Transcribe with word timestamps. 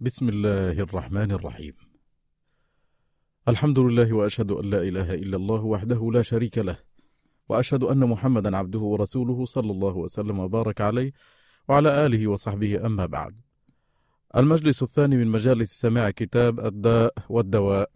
بسم 0.00 0.28
الله 0.28 0.70
الرحمن 0.70 1.30
الرحيم. 1.32 1.74
الحمد 3.48 3.78
لله 3.78 4.12
وأشهد 4.12 4.50
أن 4.50 4.70
لا 4.70 4.82
إله 4.82 5.14
إلا 5.14 5.36
الله 5.36 5.64
وحده 5.64 6.10
لا 6.12 6.22
شريك 6.22 6.58
له 6.58 6.78
وأشهد 7.48 7.82
أن 7.84 7.98
محمدا 7.98 8.56
عبده 8.56 8.78
ورسوله 8.78 9.44
صلى 9.44 9.70
الله 9.70 9.96
وسلم 9.96 10.38
وبارك 10.38 10.80
عليه 10.80 11.12
وعلى 11.68 12.06
آله 12.06 12.26
وصحبه 12.26 12.86
أما 12.86 13.06
بعد. 13.06 13.40
المجلس 14.36 14.82
الثاني 14.82 15.16
من 15.16 15.26
مجالس 15.26 15.80
سماع 15.80 16.10
كتاب 16.10 16.60
الداء 16.60 17.14
والدواء 17.28 17.90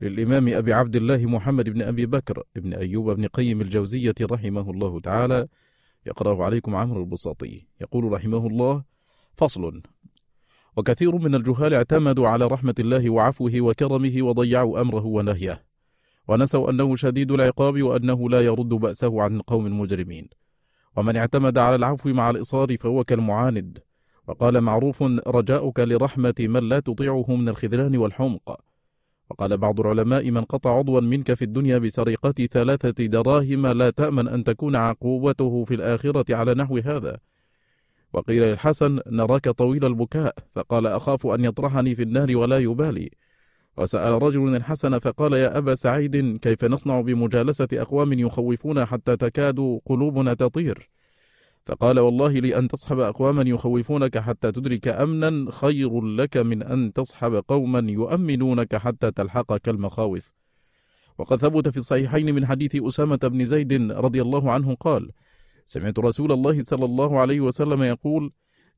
للإمام 0.00 0.48
أبي 0.48 0.72
عبد 0.72 0.96
الله 0.96 1.26
محمد 1.26 1.68
بن 1.70 1.82
أبي 1.82 2.06
بكر 2.06 2.42
بن 2.56 2.74
أيوب 2.74 3.10
بن 3.10 3.26
قيم 3.26 3.60
الجوزية 3.60 4.14
رحمه 4.22 4.70
الله 4.70 5.00
تعالى. 5.00 5.48
يقرأه 6.06 6.44
عليكم 6.44 6.74
عمرو 6.76 7.00
البساطي. 7.00 7.66
يقول 7.80 8.12
رحمه 8.12 8.46
الله 8.46 8.84
فصل 9.34 9.82
وكثير 10.76 11.16
من 11.16 11.34
الجهال 11.34 11.74
اعتمدوا 11.74 12.28
على 12.28 12.46
رحمة 12.46 12.74
الله 12.78 13.10
وعفوه 13.10 13.52
وكرمه 13.60 14.22
وضيعوا 14.22 14.80
أمره 14.80 15.06
ونهيه. 15.06 15.64
ونسوا 16.28 16.70
أنه 16.70 16.96
شديد 16.96 17.32
العقاب 17.32 17.82
وأنه 17.82 18.30
لا 18.30 18.40
يرد 18.40 18.68
بأسه 18.68 19.22
عن 19.22 19.36
القوم 19.36 19.66
المجرمين 19.66 20.28
ومن 20.96 21.16
اعتمد 21.16 21.58
على 21.58 21.76
العفو 21.76 22.08
مع 22.08 22.30
الإصرار 22.30 22.76
فهو 22.76 23.04
كالمعاند. 23.04 23.78
وقال 24.28 24.60
معروف 24.60 25.02
رجاؤك 25.26 25.80
لرحمة 25.80 26.34
من 26.40 26.68
لا 26.68 26.80
تطيعه 26.80 27.36
من 27.36 27.48
الخذلان 27.48 27.96
والحمق. 27.96 28.60
وقال 29.30 29.56
بعض 29.58 29.80
العلماء 29.80 30.30
من 30.30 30.44
قطع 30.44 30.78
عضوا 30.78 31.00
منك 31.00 31.34
في 31.34 31.42
الدنيا 31.42 31.78
بسرقة 31.78 32.46
ثلاثة 32.46 33.06
دراهم 33.06 33.66
لا 33.66 33.90
تأمن 33.90 34.28
أن 34.28 34.44
تكون 34.44 34.76
عقوبته 34.76 35.64
في 35.64 35.74
الآخرة 35.74 36.36
على 36.36 36.54
نحو 36.54 36.78
هذا. 36.78 37.18
وقيل 38.12 38.42
للحسن 38.42 39.00
نراك 39.06 39.48
طويل 39.48 39.84
البكاء 39.84 40.34
فقال 40.50 40.86
أخاف 40.86 41.26
أن 41.26 41.44
يطرحني 41.44 41.94
في 41.94 42.02
النار 42.02 42.36
ولا 42.36 42.58
يبالي. 42.58 43.10
وسأل 43.76 44.22
رجل 44.22 44.56
الحسن 44.56 44.98
فقال 44.98 45.32
يا 45.32 45.58
أبا 45.58 45.74
سعيد 45.74 46.38
كيف 46.38 46.64
نصنع 46.64 47.00
بمجالسة 47.00 47.68
أقوام 47.72 48.12
يخوفون 48.12 48.84
حتى 48.84 49.16
تكاد 49.16 49.80
قلوبنا 49.84 50.34
تطير؟ 50.34 50.90
فقال 51.66 51.98
والله 52.00 52.32
لأن 52.32 52.68
تصحب 52.68 52.98
أقواما 52.98 53.42
يخوفونك 53.50 54.18
حتى 54.18 54.52
تدرك 54.52 54.88
أمنا 54.88 55.50
خير 55.50 56.00
لك 56.00 56.36
من 56.36 56.62
أن 56.62 56.92
تصحب 56.92 57.34
قوما 57.48 57.90
يؤمنونك 57.90 58.76
حتى 58.76 59.10
تلحقك 59.10 59.68
المخاوف. 59.68 60.32
وقد 61.18 61.36
ثبت 61.36 61.68
في 61.68 61.76
الصحيحين 61.76 62.34
من 62.34 62.46
حديث 62.46 62.76
أسامة 62.76 63.16
بن 63.16 63.44
زيد 63.44 63.92
رضي 63.92 64.22
الله 64.22 64.52
عنه 64.52 64.74
قال 64.74 65.10
سمعت 65.72 65.98
رسول 65.98 66.32
الله 66.32 66.62
صلى 66.62 66.84
الله 66.84 67.20
عليه 67.20 67.40
وسلم 67.40 67.82
يقول 67.82 68.30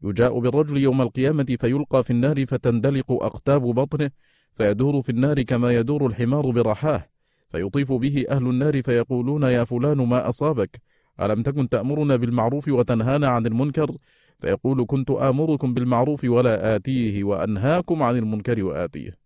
يجاء 0.05 0.39
بالرجل 0.39 0.77
يوم 0.79 1.03
القيامة 1.03 1.57
فيلقى 1.61 2.05
في 2.05 2.11
النار 2.11 2.47
فتندلق 2.47 3.13
أقتاب 3.13 3.63
بطنه 3.63 4.11
فيدور 4.53 5.03
في 5.03 5.11
النار 5.11 5.43
كما 5.43 5.73
يدور 5.73 6.07
الحمار 6.07 6.51
برحاه 6.51 7.05
فيطيف 7.51 7.93
به 7.93 8.25
أهل 8.31 8.47
النار 8.49 8.83
فيقولون 8.83 9.43
يا 9.43 9.65
فلان 9.65 9.97
ما 9.97 10.29
أصابك؟ 10.29 10.81
ألم 11.23 11.43
تكن 11.43 11.69
تأمرنا 11.69 12.17
بالمعروف 12.17 12.69
وتنهانا 12.69 13.29
عن 13.29 13.47
المنكر؟ 13.47 13.97
فيقول 14.39 14.85
كنت 14.89 15.11
آمركم 15.11 15.75
بالمعروف 15.75 16.25
ولا 16.25 16.77
آتيه 16.77 17.25
وأنهاكم 17.25 18.03
عن 18.03 18.17
المنكر 18.17 18.65
وآتيه. 18.65 19.19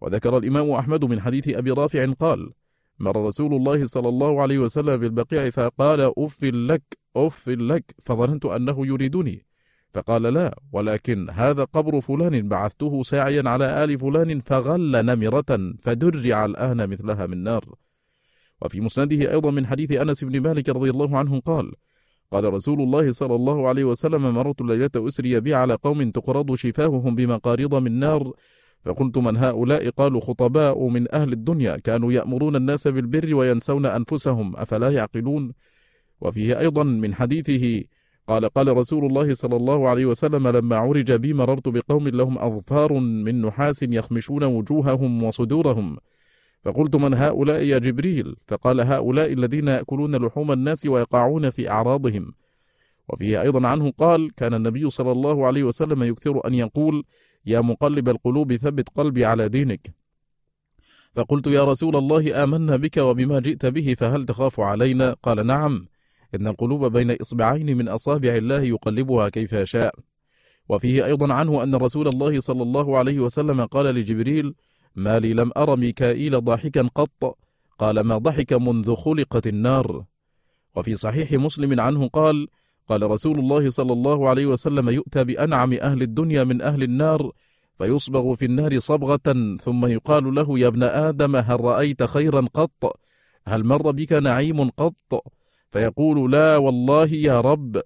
وذكر 0.00 0.38
الإمام 0.38 0.70
أحمد 0.70 1.04
من 1.04 1.20
حديث 1.20 1.48
أبي 1.48 1.70
رافع 1.70 2.12
قال 2.12 2.50
مر 3.00 3.26
رسول 3.26 3.54
الله 3.54 3.86
صلى 3.86 4.08
الله 4.08 4.42
عليه 4.42 4.58
وسلم 4.58 4.96
بالبقيع 4.96 5.50
فقال 5.50 6.12
أف 6.18 6.44
لك 6.44 6.82
أف 7.16 7.48
لك. 7.48 7.94
فظننت 8.02 8.44
أنه 8.44 8.86
يريدني. 8.86 9.46
فقال 9.94 10.22
لا 10.22 10.58
ولكن 10.72 11.30
هذا 11.30 11.64
قبر 11.64 12.00
فلان 12.00 12.48
بعثته 12.48 13.02
ساعيا 13.02 13.42
على 13.46 13.84
آل 13.84 13.98
فلان 13.98 14.40
فغل 14.40 15.06
نمرة 15.06 15.74
فدرع 15.80 16.44
الآن 16.44 16.88
مثلها 16.90 17.26
من 17.26 17.42
نار. 17.42 17.74
وفي 18.62 18.80
مسنده 18.80 19.32
أيضا 19.32 19.50
من 19.50 19.66
حديث 19.66 19.92
أنس 19.92 20.24
بن 20.24 20.40
مالك 20.40 20.68
رضي 20.68 20.90
الله 20.90 21.18
عنه 21.18 21.40
قال 21.40 21.72
قال 22.30 22.52
رسول 22.52 22.80
الله 22.82 23.12
صلى 23.12 23.34
الله 23.34 23.68
عليه 23.68 23.84
وسلم 23.84 24.34
مررت 24.34 24.60
ليلة 24.60 24.90
أسري 24.96 25.40
بي 25.40 25.54
على 25.54 25.74
قوم 25.74 26.10
تقرض 26.10 26.54
شفاههم 26.54 27.14
بمقاريض 27.14 27.74
من 27.74 27.98
نار 27.98 28.32
فقلت 28.82 29.18
من 29.18 29.36
هؤلاء 29.36 29.90
قالوا 29.90 30.20
خطباء 30.20 30.88
من 30.88 31.14
أهل 31.14 31.32
الدنيا 31.32 31.76
كانوا 31.76 32.12
يأمرون 32.12 32.56
الناس 32.56 32.88
بالبر 32.88 33.34
وينسون 33.34 33.86
أنفسهم 33.86 34.56
أفلا 34.56 34.90
يعقلون؟ 34.90 35.52
وفيه 36.20 36.58
أيضا 36.58 36.82
من 36.82 37.14
حديثه 37.14 37.84
قال 38.28 38.48
قال 38.48 38.76
رسول 38.76 39.04
الله 39.04 39.34
صلى 39.34 39.56
الله 39.56 39.88
عليه 39.88 40.06
وسلم 40.06 40.48
لما 40.48 40.76
عرج 40.76 41.12
بي 41.12 41.34
مررت 41.34 41.68
بقوم 41.68 42.08
لهم 42.08 42.38
أظفار 42.38 42.92
من 42.92 43.42
نحاس 43.42 43.82
يخمشون 43.82 44.44
وجوههم 44.44 45.22
وصدورهم. 45.22 45.96
فقلت 46.62 46.96
من 46.96 47.14
هؤلاء 47.14 47.62
يا 47.62 47.78
جبريل؟ 47.78 48.36
فقال 48.48 48.80
هؤلاء 48.80 49.32
الذين 49.32 49.68
يأكلون 49.68 50.16
لحوم 50.16 50.52
الناس 50.52 50.86
ويقعون 50.86 51.50
في 51.50 51.70
أعراضهم. 51.70 52.32
وفيه 53.08 53.42
أيضا 53.42 53.68
عنه 53.68 53.90
قال 53.90 54.30
كان 54.36 54.54
النبي 54.54 54.90
صلى 54.90 55.12
الله 55.12 55.46
عليه 55.46 55.64
وسلم 55.64 56.02
يكثر 56.02 56.46
أن 56.46 56.54
يقول 56.54 57.04
يا 57.46 57.60
مقلب 57.60 58.08
القلوب 58.08 58.56
ثبت 58.56 58.88
قلبي 58.88 59.24
على 59.24 59.48
دينك 59.48 59.94
فقلت 61.12 61.46
يا 61.46 61.64
رسول 61.64 61.96
الله 61.96 62.44
آمنا 62.44 62.76
بك 62.76 62.96
وبما 62.96 63.40
جئت 63.40 63.66
به 63.66 63.94
فهل 63.98 64.24
تخاف 64.24 64.60
علينا؟ 64.60 65.16
قال 65.22 65.46
نعم 65.46 65.86
إن 66.34 66.46
القلوب 66.46 66.92
بين 66.92 67.10
إصبعين 67.10 67.76
من 67.76 67.88
أصابع 67.88 68.34
الله 68.34 68.62
يقلبها 68.62 69.28
كيف 69.28 69.52
يشاء 69.52 69.94
وفيه 70.68 71.04
أيضا 71.06 71.34
عنه 71.34 71.62
أن 71.62 71.74
رسول 71.74 72.08
الله 72.08 72.40
صلى 72.40 72.62
الله 72.62 72.98
عليه 72.98 73.20
وسلم 73.20 73.64
قال 73.64 73.86
لجبريل 73.86 74.54
ما 74.94 75.18
لي 75.18 75.32
لم 75.32 75.50
أر 75.56 75.76
ميكائيل 75.76 76.40
ضاحكا 76.44 76.88
قط 76.94 77.38
قال 77.78 78.00
ما 78.00 78.18
ضحك 78.18 78.52
منذ 78.52 78.94
خلقت 78.94 79.46
النار 79.46 80.04
وفي 80.76 80.94
صحيح 80.96 81.32
مسلم 81.32 81.80
عنه 81.80 82.08
قال 82.08 82.48
قال 82.90 83.10
رسول 83.10 83.38
الله 83.38 83.70
صلى 83.70 83.92
الله 83.92 84.28
عليه 84.28 84.46
وسلم 84.46 84.88
يؤتى 84.88 85.24
بأنعم 85.24 85.72
أهل 85.72 86.02
الدنيا 86.02 86.44
من 86.44 86.62
أهل 86.62 86.82
النار 86.82 87.30
فيصبغ 87.78 88.34
في 88.34 88.44
النار 88.44 88.78
صبغة 88.78 89.56
ثم 89.60 89.86
يقال 89.86 90.34
له 90.34 90.58
يا 90.58 90.66
ابن 90.66 90.82
آدم 90.82 91.36
هل 91.36 91.60
رأيت 91.60 92.02
خيرا 92.02 92.40
قط؟ 92.54 92.96
هل 93.46 93.64
مر 93.64 93.90
بك 93.90 94.12
نعيم 94.12 94.70
قط؟ 94.70 95.24
فيقول 95.70 96.32
لا 96.32 96.56
والله 96.56 97.06
يا 97.06 97.40
رب. 97.40 97.80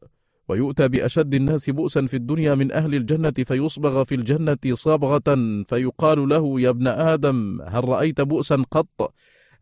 ويؤتى 0.48 0.88
بأشد 0.88 1.34
الناس 1.34 1.70
بؤسا 1.70 2.06
في 2.06 2.16
الدنيا 2.16 2.54
من 2.54 2.72
أهل 2.72 2.94
الجنة 2.94 3.34
فيصبغ 3.44 4.04
في 4.04 4.14
الجنة 4.14 4.64
صبغة 4.72 5.38
فيقال 5.66 6.28
له 6.28 6.60
يا 6.60 6.70
ابن 6.70 6.87
آدم 6.87 7.62
هل 7.62 7.88
رأيت 7.88 8.20
بؤسا 8.20 8.64
قط؟ 8.70 9.12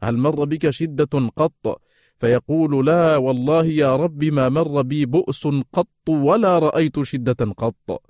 هل 0.02 0.16
مر 0.18 0.44
بك 0.44 0.70
شدة 0.70 1.30
قط؟ 1.36 1.80
فيقول 2.22 2.86
لا 2.86 3.16
والله 3.16 3.64
يا 3.66 3.96
رب 3.96 4.24
ما 4.24 4.48
مر 4.48 4.82
بي 4.82 5.06
بؤس 5.06 5.46
قط 5.72 6.08
ولا 6.08 6.58
رأيت 6.58 7.02
شدة 7.02 7.52
قط. 7.56 8.02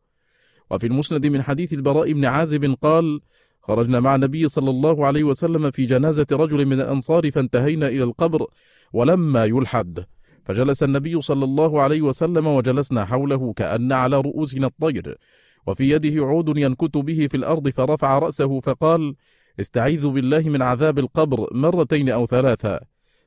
وفي 0.71 0.87
المسند 0.87 1.27
من 1.27 1.43
حديث 1.43 1.73
البراء 1.73 2.12
بن 2.12 2.25
عازب 2.25 2.77
قال 2.83 3.21
خرجنا 3.61 4.01
مع 4.01 4.15
النبي 4.15 4.49
صلى 4.49 4.71
الله 4.71 5.06
عليه 5.06 5.25
وسلم 5.25 5.71
في 5.71 5.87
جنازة 5.87 6.27
رجل 6.33 6.67
من 6.67 6.81
الأنصار 6.81 7.31
فانتهينا 7.31 7.89
إلى 7.89 8.05
القبر 8.05 8.47
ولما 8.93 9.45
يلحد. 9.45 10.05
فجلس 10.45 10.83
النبي 10.83 11.21
صلى 11.21 11.45
الله 11.45 11.83
عليه 11.83 12.03
وسلم 12.03 12.47
وجلسنا 12.47 13.05
حوله 13.05 13.53
كأن 13.53 13.93
على 13.93 14.21
رؤوسنا 14.21 14.67
الطير. 14.67 15.19
وفي 15.67 15.91
يده 15.91 16.25
عود 16.25 16.59
ينكت 16.59 16.99
به 16.99 17.27
في 17.31 17.37
الأرض 17.37 17.69
فرفع 17.69 18.19
رأسه 18.19 18.61
فقال 18.61 19.15
استعيذ 19.61 20.09
بالله 20.09 20.49
من 20.49 20.62
عذاب 20.62 20.99
القبر 20.99 21.47
مرتين 21.53 22.09
أو 22.09 22.27
ثلاثا 22.27 22.81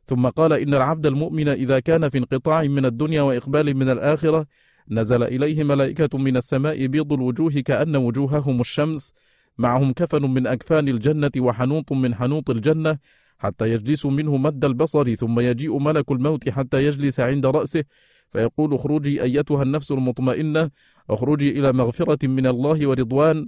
ثم 0.05 0.27
قال 0.27 0.53
إن 0.53 0.73
العبد 0.73 1.05
المؤمن 1.05 1.47
إذا 1.47 1.79
كان 1.79 2.09
في 2.09 2.17
انقطاع 2.17 2.63
من 2.63 2.85
الدنيا 2.85 3.21
وإقبال 3.21 3.77
من 3.77 3.89
الآخرة 3.89 4.45
نزل 4.91 5.23
إليه 5.23 5.63
ملائكة 5.63 6.17
من 6.17 6.37
السماء 6.37 6.85
بيض 6.85 7.13
الوجوه 7.13 7.51
كأن 7.51 7.95
وجوههم 7.95 8.61
الشمس. 8.61 9.13
معهم 9.57 9.93
كفن 9.93 10.21
من 10.21 10.47
أكفان 10.47 10.87
الجنة 10.87 11.31
وحنوط 11.37 11.91
من 11.91 12.15
حنوط 12.15 12.49
الجنة 12.49 12.97
حتى 13.37 13.69
يجلس 13.69 14.05
منه 14.05 14.37
مد 14.37 14.65
البصر 14.65 15.15
ثم 15.15 15.39
يجيء 15.39 15.77
ملك 15.79 16.11
الموت 16.11 16.49
حتى 16.49 16.85
يجلس 16.85 17.19
عند 17.19 17.45
رأسه. 17.45 17.83
فيقول 18.29 18.73
اخرجي 18.73 19.23
أيتها 19.23 19.63
النفس 19.63 19.91
المطمئنة 19.91 20.69
اخرجي 21.09 21.59
إلى 21.59 21.73
مغفرة 21.73 22.27
من 22.27 22.47
الله 22.47 22.87
ورضوان 22.87 23.47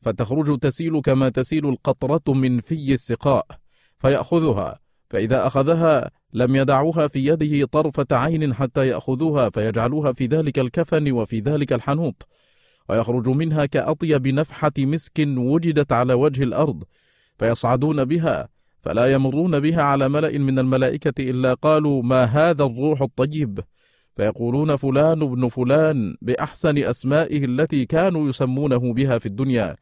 فتخرج 0.00 0.58
تسيل 0.58 1.00
كما 1.00 1.28
تسيل 1.28 1.68
القطرة 1.68 2.34
من 2.34 2.60
في 2.60 2.92
السقاء. 2.92 3.46
فيأخذها. 3.98 4.85
فإذا 5.10 5.46
أخذها 5.46 6.10
لم 6.32 6.56
يدعوها 6.56 7.08
في 7.08 7.26
يده 7.26 7.66
طرفة 7.66 8.06
عين 8.12 8.54
حتى 8.54 8.88
يأخذوها 8.88 9.50
فيجعلوها 9.50 10.12
في 10.12 10.26
ذلك 10.26 10.58
الكفن 10.58 11.12
وفي 11.12 11.40
ذلك 11.40 11.72
الحنوط 11.72 12.28
ويخرج 12.88 13.28
منها 13.28 13.66
كأطيب 13.66 14.28
نفحة 14.28 14.72
مسك 14.78 15.24
وجدت 15.28 15.92
على 15.92 16.14
وجه 16.14 16.42
الأرض 16.42 16.84
فيصعدون 17.38 18.04
بها 18.04 18.48
فلا 18.80 19.12
يمرون 19.12 19.60
بها 19.60 19.82
على 19.82 20.08
ملأ 20.08 20.38
من 20.38 20.58
الملائكة 20.58 21.30
إلا 21.30 21.54
قالوا 21.54 22.02
ما 22.02 22.24
هذا 22.24 22.64
الروح 22.64 23.02
الطيب؟ 23.02 23.60
فيقولون 24.16 24.76
فلان 24.76 25.22
ابن 25.22 25.48
فلان 25.48 26.16
بأحسن 26.22 26.78
أسمائه 26.78 27.44
التي 27.44 27.86
كانوا 27.86 28.28
يسمونه 28.28 28.94
بها 28.94 29.18
في 29.18 29.26
الدنيا 29.26 29.76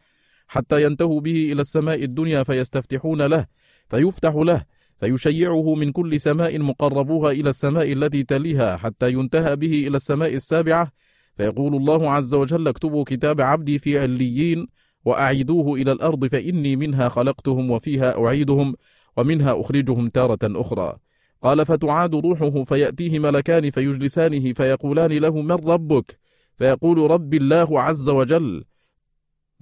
حتى 0.49 0.82
ينتهوا 0.82 1.21
به 1.21 1.53
إلى 1.53 1.61
السماء 1.61 2.05
الدنيا 2.05 2.43
فيستفتحون 2.43 3.23
له 3.23 3.47
فيفتح 3.88 4.35
له 4.35 4.65
فيشيعه 5.04 5.74
من 5.74 5.92
كل 5.92 6.20
سماء 6.20 6.58
مقربوها 6.58 7.32
إلى 7.32 7.50
السماء 7.50 7.92
التي 7.92 8.22
تليها 8.22 8.76
حتى 8.76 9.12
ينتهى 9.12 9.56
به 9.56 9.86
إلى 9.86 9.96
السماء 9.96 10.34
السابعة. 10.34 10.90
فيقول 11.36 11.74
الله 11.76 12.10
عز 12.10 12.34
وجل 12.34 12.68
اكتبوا 12.68 13.04
كتاب 13.04 13.40
عبدي 13.40 13.78
في 13.78 13.98
عليين 13.98 14.66
وأعيدوه 15.04 15.74
إلى 15.74 15.92
الأرض 15.92 16.26
فإني 16.26 16.76
منها 16.76 17.08
خلقتهم 17.08 17.70
وفيها 17.70 18.18
أعيدهم 18.18 18.74
ومنها 19.16 19.60
أخرجهم 19.60 20.08
تارة 20.08 20.38
أخرى. 20.42 20.96
قال 21.42 21.66
فتعاد 21.66 22.14
روحه 22.14 22.62
فيأتيه 22.64 23.18
ملكان 23.18 23.70
فيجلسانه 23.70 24.52
فيقولان 24.52 25.12
له 25.12 25.42
من 25.42 25.52
ربك؟ 25.52 26.18
فيقول 26.56 27.10
رب 27.10 27.34
الله 27.34 27.80
عز 27.80 28.08
وجل. 28.08 28.64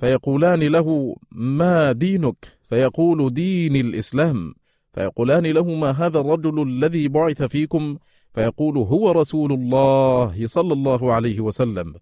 فيقولان 0.01 0.61
له 0.61 1.17
ما 1.33 1.93
دينك؟ 1.93 2.47
فيقول 2.63 3.35
دين 3.35 3.77
الإسلام. 3.77 4.55
فيقولان 4.93 5.47
له 5.47 5.75
ما 5.75 5.91
هذا 5.91 6.21
الرجل 6.21 6.63
الذي 6.63 7.09
بعث 7.09 7.43
فيكم؟ 7.43 7.97
فيقول 8.33 8.79
هو 8.79 9.11
رسول 9.11 9.53
الله 9.53 10.47
صلى 10.47 10.73
الله 10.73 11.13
عليه 11.13 11.41
وسلم. 11.41 11.95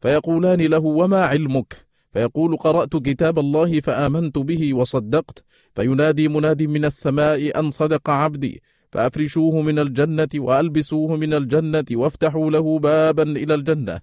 فيقولان 0.00 0.60
له 0.60 0.84
وما 0.84 1.22
علمك؟ 1.22 1.86
فيقول 2.10 2.56
قرأت 2.56 2.96
كتاب 2.96 3.38
الله 3.38 3.80
فآمنت 3.80 4.38
به 4.38 4.74
وصدقت. 4.74 5.44
فينادي 5.74 6.28
مناد 6.28 6.62
من 6.62 6.84
السماء 6.84 7.60
أن 7.60 7.70
صدق 7.70 8.10
عبدي. 8.10 8.62
فأفرشوه 8.92 9.62
من 9.62 9.78
الجنة 9.78 10.28
وألبسوه 10.34 11.16
من 11.16 11.34
الجنة 11.34 11.84
وافتحوا 11.92 12.50
له 12.50 12.78
بابا 12.78 13.22
إلى 13.22 13.54
الجنة. 13.54 14.00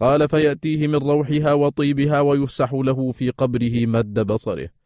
قال 0.00 0.28
فيأتيه 0.28 0.86
من 0.86 0.94
روحها 0.94 1.52
وطيبها 1.52 2.20
ويفسح 2.20 2.72
له 2.72 3.12
في 3.12 3.30
قبره 3.30 3.86
مد 3.86 4.26
بصره. 4.26 4.81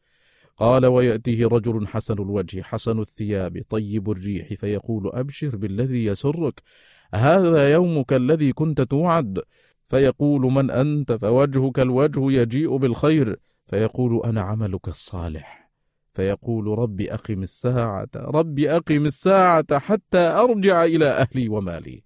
قال 0.56 0.86
ويأتيه 0.86 1.46
رجل 1.46 1.86
حسن 1.86 2.14
الوجه 2.14 2.62
حسن 2.62 3.00
الثياب 3.00 3.60
طيب 3.68 4.10
الريح 4.10 4.54
فيقول 4.54 5.10
أبشر 5.14 5.56
بالذي 5.56 6.04
يسرك 6.04 6.62
هذا 7.14 7.72
يومك 7.72 8.12
الذي 8.12 8.52
كنت 8.52 8.80
توعد. 8.80 9.42
فيقول 9.84 10.40
من 10.40 10.70
أنت؟ 10.70 11.12
فوجهك 11.12 11.78
الوجه 11.78 12.32
يجيء 12.32 12.76
بالخير. 12.76 13.36
فيقول 13.66 14.22
أنا 14.24 14.40
عملك 14.40 14.88
الصالح. 14.88 15.70
فيقول 16.10 16.78
رب 16.78 17.00
أقم 17.00 17.42
الساعة 17.42 18.08
رب 18.16 18.58
أقم 18.58 19.06
الساعة 19.06 19.78
حتى 19.78 20.18
أرجع 20.18 20.84
إلى 20.84 21.06
أهلي 21.08 21.48
ومالي. 21.48 22.05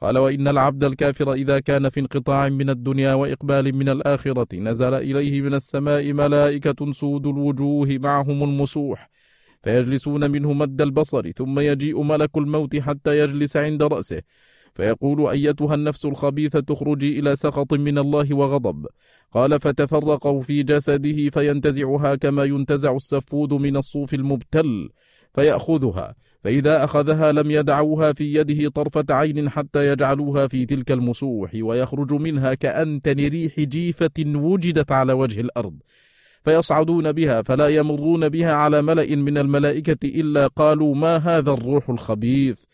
قال 0.00 0.18
وإن 0.18 0.48
العبد 0.48 0.84
الكافر 0.84 1.32
إذا 1.32 1.60
كان 1.60 1.88
في 1.88 2.00
انقطاع 2.00 2.48
من 2.48 2.70
الدنيا 2.70 3.14
وإقبال 3.14 3.76
من 3.76 3.88
الآخرة 3.88 4.56
نزل 4.56 4.94
إليه 4.94 5.42
من 5.42 5.54
السماء 5.54 6.12
ملائكة 6.12 6.92
سود 6.92 7.26
الوجوه 7.26 7.88
معهم 8.02 8.44
المسوح 8.44 9.10
فيجلسون 9.62 10.30
منه 10.30 10.52
مد 10.52 10.80
البصر 10.80 11.30
ثم 11.30 11.60
يجيء 11.60 12.02
ملك 12.02 12.36
الموت 12.38 12.76
حتى 12.76 13.18
يجلس 13.18 13.56
عند 13.56 13.82
رأسه 13.82 14.22
فيقول 14.74 15.30
أيتها 15.30 15.74
النفس 15.74 16.04
الخبيثة 16.04 16.60
تخرجي 16.60 17.18
إلى 17.18 17.36
سخط 17.36 17.74
من 17.74 17.98
الله 17.98 18.34
وغضب 18.34 18.86
قال 19.32 19.60
فتفرقوا 19.60 20.40
في 20.40 20.62
جسده 20.62 21.30
فينتزعها 21.30 22.14
كما 22.14 22.44
ينتزع 22.44 22.96
السفود 22.96 23.54
من 23.54 23.76
الصوف 23.76 24.14
المبتل 24.14 24.88
فيأخذها 25.34 26.14
فإذا 26.44 26.84
أخذها 26.84 27.32
لم 27.32 27.50
يدعوها 27.50 28.12
في 28.12 28.34
يده 28.34 28.68
طرفة 28.68 29.04
عين 29.10 29.50
حتى 29.50 29.88
يجعلوها 29.88 30.46
في 30.46 30.66
تلك 30.66 30.92
المسوح 30.92 31.50
ويخرج 31.54 32.12
منها 32.12 32.54
كأنتن 32.54 33.28
ريح 33.28 33.60
جيفة 33.60 34.10
وجدت 34.26 34.92
على 34.92 35.12
وجه 35.12 35.40
الأرض. 35.40 35.74
فيصعدون 36.44 37.12
بها 37.12 37.42
فلا 37.42 37.68
يمرون 37.68 38.28
بها 38.28 38.52
على 38.52 38.82
ملأ 38.82 39.16
من 39.16 39.38
الملائكة 39.38 40.08
إلا 40.08 40.46
قالوا 40.46 40.94
ما 40.94 41.16
هذا 41.16 41.52
الروح 41.52 41.90
الخبيث؟ 41.90 42.64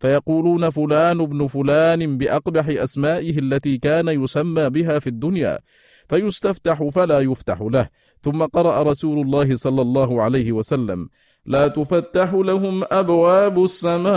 فيقولون 0.00 0.70
فلان 0.70 1.20
ابن 1.20 1.46
فلان 1.46 2.16
بأقبح 2.16 2.66
أسمائه 2.68 3.38
التي 3.38 3.78
كان 3.78 4.08
يسمى 4.08 4.70
بها 4.70 4.98
في 4.98 5.06
الدنيا. 5.06 5.58
فيستفتح 6.08 6.88
فلا 6.88 7.20
يفتح 7.20 7.60
له. 7.60 7.88
ثم 8.22 8.42
قرأ 8.42 8.82
رسول 8.82 9.26
الله 9.26 9.56
صلى 9.56 9.82
الله 9.82 10.22
عليه 10.22 10.52
وسلم 10.52 11.08
لا 11.46 11.68
تفتح 11.68 12.34
لهم 12.34 12.84
أبواب 12.90 13.64
السماء 13.64 14.12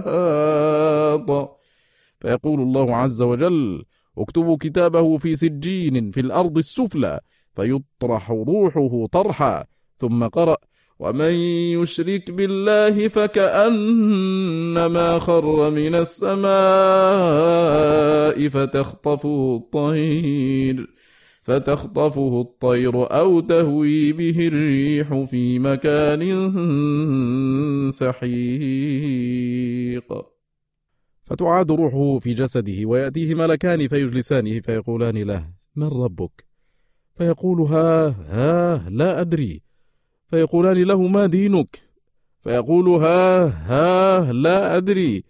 فيقول 2.20 2.60
الله 2.60 2.96
عز 2.96 3.22
وجل 3.22 3.84
اكتبوا 4.18 4.56
كتابه 4.60 5.18
في 5.18 5.36
سجين 5.36 6.10
في 6.10 6.20
الأرض 6.20 6.58
السفلى 6.58 7.20
فيطرح 7.54 8.30
روحه 8.30 9.06
طرحا. 9.12 9.64
ثم 9.96 10.24
قرأ 10.24 10.56
ومن 10.98 11.34
يشرك 11.82 12.30
بالله 12.30 13.08
فكأنما 13.08 14.38
خر 15.18 15.70
من 15.70 15.94
السماء 15.94 16.48
فتخطفه 18.48 19.56
الطير 19.56 20.94
فتخطفه 21.44 22.40
الطير 22.40 23.12
أو 23.18 23.40
تهوي 23.40 24.12
به 24.12 24.48
الريح 24.48 25.24
في 25.30 25.58
مكان 25.58 26.22
سحيق. 27.90 29.14
فتعاد 31.22 31.72
روحه 31.72 32.18
في 32.18 32.34
جسده 32.34 32.84
ويأتيه 32.84 33.34
ملكان 33.34 33.88
فيجلسانه 33.88 34.60
فيقولان 34.60 35.16
له 35.18 35.50
من 35.76 35.88
ربك؟ 35.88 36.44
فيقول 37.14 37.60
ها 37.60 38.08
ها 38.08 38.90
لا 38.90 39.20
أدري. 39.20 39.63
فيقولان 40.26 40.82
له 40.82 41.06
ما 41.06 41.26
دينك؟ 41.26 41.78
فيقول 42.40 42.88
ها 42.88 43.46
ها 43.46 44.32
لا 44.32 44.76
أدري. 44.76 45.24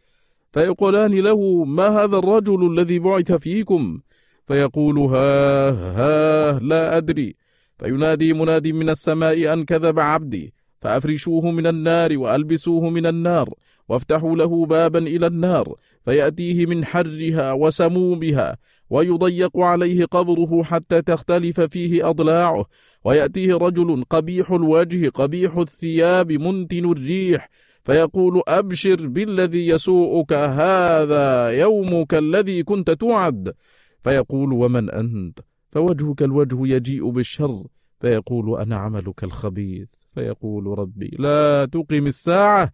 فيقولان 0.52 1.14
له 1.14 1.64
ما 1.64 1.88
هذا 1.88 2.16
الرجل 2.18 2.72
الذي 2.72 2.98
بعث 2.98 3.32
فيكم؟ 3.32 4.00
فيقول 4.46 4.98
ها 4.98 5.70
ها 5.70 6.58
لا 6.58 6.96
أدري. 6.96 7.36
فينادي 7.78 8.32
منادي 8.32 8.72
من 8.72 8.90
السماء 8.90 9.52
أن 9.52 9.64
كذب 9.64 9.98
عبدي. 10.00 10.54
فأفرشوه 10.80 11.50
من 11.50 11.66
النار 11.66 12.18
وألبسوه 12.18 12.90
من 12.90 13.06
النار 13.06 13.50
وافتحوا 13.88 14.36
له 14.36 14.66
بابا 14.66 14.98
إلى 14.98 15.26
النار. 15.26 15.74
فيأتيه 16.04 16.66
من 16.66 16.84
حرها 16.84 17.52
وسمومها 17.52 18.56
ويضيق 18.94 19.58
عليه 19.58 20.04
قبره 20.04 20.62
حتى 20.62 21.02
تختلف 21.02 21.60
فيه 21.60 22.08
أضلاعه. 22.10 22.64
ويأتيه 23.04 23.54
رجل 23.54 24.04
قبيح 24.10 24.50
الوجه 24.50 25.08
قبيح 25.08 25.56
الثياب 25.56 26.32
منتن 26.32 26.90
الريح 26.90 27.48
فيقول 27.84 28.42
أبشر 28.48 29.06
بالذي 29.06 29.68
يسوءك 29.68 30.32
هذا 30.32 31.48
يومك 31.48 32.14
الذي 32.14 32.62
كنت 32.62 32.90
توعد. 32.90 33.54
فيقول 34.00 34.52
ومن 34.52 34.90
أنت؟ 34.90 35.38
فوجهك 35.72 36.22
الوجه 36.22 36.66
يجيء 36.66 37.10
بالشر. 37.10 37.64
فيقول 38.00 38.60
أنا 38.60 38.76
عملك 38.76 39.24
الخبيث؟ 39.24 39.92
فيقول 40.14 40.78
ربي 40.78 41.16
لا 41.18 41.68
تقم 41.72 42.06
الساعة. 42.06 42.72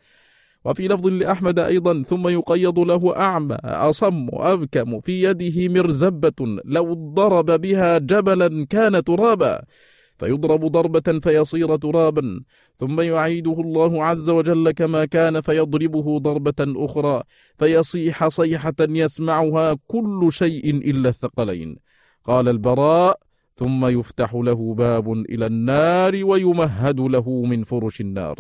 وفي 0.65 0.89
لفظ 0.89 1.07
لأحمد 1.07 1.59
أيضا 1.59 2.03
ثم 2.03 2.29
يقيض 2.29 2.79
له 2.79 3.17
أعمى 3.17 3.57
أصم 3.65 4.29
أبكم 4.33 5.01
في 5.01 5.23
يده 5.23 5.69
مرزبة 5.69 6.61
لو 6.65 6.95
ضرب 7.15 7.61
بها 7.61 7.99
جبلا 7.99 8.67
كان 8.67 9.05
ترابا. 9.05 9.61
فيضرب 10.19 10.65
ضربة 10.65 11.19
فيصير 11.23 11.77
ترابا 11.77 12.41
ثم 12.75 13.01
يعيده 13.01 13.53
الله 13.61 14.05
عز 14.05 14.31
وجل 14.31 14.71
كما 14.71 15.05
كان 15.05 15.41
فيضربه 15.41 16.19
ضربة 16.19 16.61
أخرى 16.61 17.23
فيصيح 17.59 18.29
صيحة 18.29 18.75
يسمعها 18.81 19.77
كل 19.87 20.29
شيء 20.31 20.71
إلا 20.71 21.09
الثقلين. 21.09 21.77
قال 22.25 22.49
البراء 22.49 23.19
ثم 23.55 23.87
يفتح 23.87 24.35
له 24.35 24.75
باب 24.75 25.13
إلى 25.13 25.47
النار 25.47 26.25
ويمهد 26.25 27.01
له 27.01 27.43
من 27.45 27.63
فرش 27.63 28.01
النار. 28.01 28.37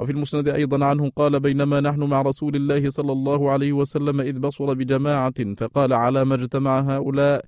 وفي 0.00 0.12
المسند 0.12 0.48
أيضا 0.48 0.84
عنه 0.84 1.10
قال 1.10 1.40
بينما 1.40 1.80
نحن 1.80 2.02
مع 2.02 2.22
رسول 2.22 2.56
الله 2.56 2.90
صلى 2.90 3.12
الله 3.12 3.50
عليه 3.50 3.72
وسلم 3.72 4.20
إذ 4.20 4.38
بصر 4.38 4.74
بجماعة 4.74 5.54
فقال 5.56 5.92
على 5.92 6.24
ما 6.24 6.34
اجتمع 6.34 6.80
هؤلاء؟ 6.80 7.44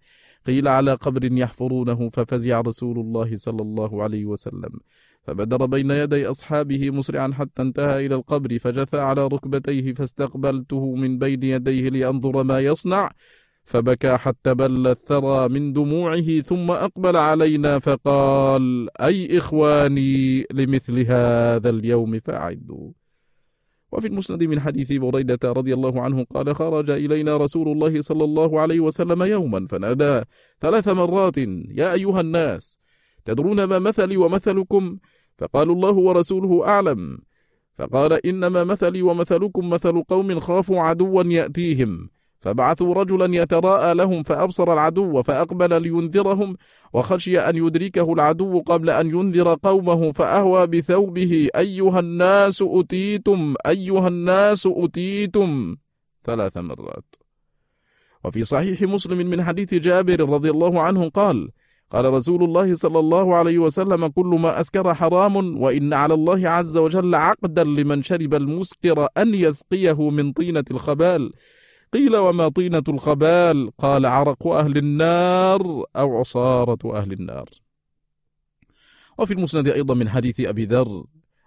قيل 0.46 0.68
على 0.68 0.94
قبر 0.94 1.32
يحفرونه 1.32 2.10
ففزع 2.12 2.60
رسول 2.60 2.98
الله 2.98 3.36
صلى 3.36 3.62
الله 3.62 4.02
عليه 4.02 4.24
وسلم. 4.24 4.80
فبدر 5.26 5.66
بين 5.66 5.90
يدي 5.90 6.26
أصحابه 6.26 6.90
مسرعا 6.90 7.32
حتى 7.32 7.62
انتهى 7.62 8.06
إلى 8.06 8.14
القبر 8.14 8.58
فجثى 8.58 8.98
على 8.98 9.26
ركبتيه 9.26 9.92
فاستقبلته 9.92 10.94
من 10.94 11.18
بين 11.18 11.42
يديه 11.42 11.88
لأنظر 11.88 12.42
ما 12.42 12.60
يصنع. 12.60 13.10
فبكى 13.72 14.16
حتى 14.16 14.54
بل 14.54 14.86
الثرى 14.86 15.48
من 15.48 15.72
دموعه 15.72 16.40
ثم 16.40 16.70
أقبل 16.70 17.16
علينا 17.16 17.78
فقال 17.78 18.88
أي 19.00 19.38
إخواني 19.38 20.46
لمثل 20.52 20.98
هذا 20.98 21.70
اليوم 21.70 22.20
فأعدوا. 22.20 22.92
وفي 23.92 24.06
المسند 24.06 24.42
من 24.42 24.60
حديث 24.60 24.92
بريدة 24.92 25.38
رضي 25.44 25.74
الله 25.74 26.00
عنه 26.00 26.24
قال 26.24 26.54
خرج 26.54 26.90
إلينا 26.90 27.36
رسول 27.36 27.68
الله 27.68 28.00
صلى 28.00 28.24
الله 28.24 28.60
عليه 28.60 28.80
وسلم 28.80 29.22
يوما 29.22 29.66
فنادى 29.66 30.20
ثلاث 30.60 30.88
مرات 30.88 31.38
يا 31.80 31.92
أيها 31.92 32.20
الناس 32.20 32.78
تدرون 33.24 33.64
ما 33.64 33.78
مثلي 33.78 34.16
ومثلكم؟ 34.16 34.98
فقالوا 35.38 35.74
الله 35.74 35.94
ورسوله 35.94 36.66
أعلم. 36.66 37.18
فقال 37.74 38.26
إنما 38.26 38.64
مثلي 38.64 39.02
ومثلكم 39.02 39.70
مثل 39.70 40.02
قوم 40.02 40.38
خافوا 40.38 40.80
عدوا 40.80 41.22
يأتيهم. 41.22 42.10
فبعثوا 42.42 42.94
رجلا 42.94 43.36
يتراءى 43.42 43.94
لهم 43.94 44.22
فأبصر 44.22 44.72
العدو 44.72 45.22
فأقبل 45.22 45.82
لينذرهم 45.82 46.56
وخشي 46.92 47.40
أن 47.40 47.56
يدركه 47.56 48.12
العدو 48.12 48.60
قبل 48.60 48.90
أن 48.90 49.06
ينذر 49.06 49.54
قومه 49.54 50.12
فأهوى 50.12 50.66
بثوبه 50.66 51.48
أيها 51.56 52.00
الناس 52.00 52.64
أتيتم 52.66 53.54
أيها 53.66 54.08
الناس 54.08 54.68
أتيتم 54.70 55.76
ثلاث 56.22 56.56
مرات. 56.56 57.14
وفي 58.24 58.44
صحيح 58.44 58.82
مسلم 58.82 59.18
من 59.30 59.42
حديث 59.42 59.74
جابر 59.74 60.28
رضي 60.28 60.50
الله 60.50 60.80
عنه 60.80 61.08
قال 61.08 61.50
قال 61.90 62.04
رسول 62.12 62.44
الله 62.44 62.74
صلى 62.74 62.98
الله 62.98 63.36
عليه 63.36 63.58
وسلم 63.58 64.06
كل 64.06 64.26
ما 64.26 64.60
أسكر 64.60 64.94
حرام 64.94 65.62
وإن 65.62 65.92
على 65.92 66.14
الله 66.14 66.48
عز 66.48 66.76
وجل 66.76 67.14
عقدا 67.14 67.64
لمن 67.64 68.02
شرب 68.02 68.34
المسكر 68.34 69.08
أن 69.16 69.34
يسقيه 69.34 70.10
من 70.10 70.32
طينة 70.32 70.64
الخبال. 70.70 71.32
قيل 71.92 72.16
وما 72.16 72.48
طينة 72.48 72.82
الخبال؟ 72.88 73.70
قال 73.78 74.06
عرق 74.06 74.46
أهل 74.46 74.78
النار 74.78 75.84
أو 75.96 76.18
عصارة 76.18 76.96
أهل 76.96 77.12
النار. 77.12 77.48
وفي 79.18 79.32
المسند 79.34 79.68
أيضا 79.68 79.94
من 79.94 80.08
حديث 80.08 80.40
أبي 80.40 80.64
ذر 80.64 81.04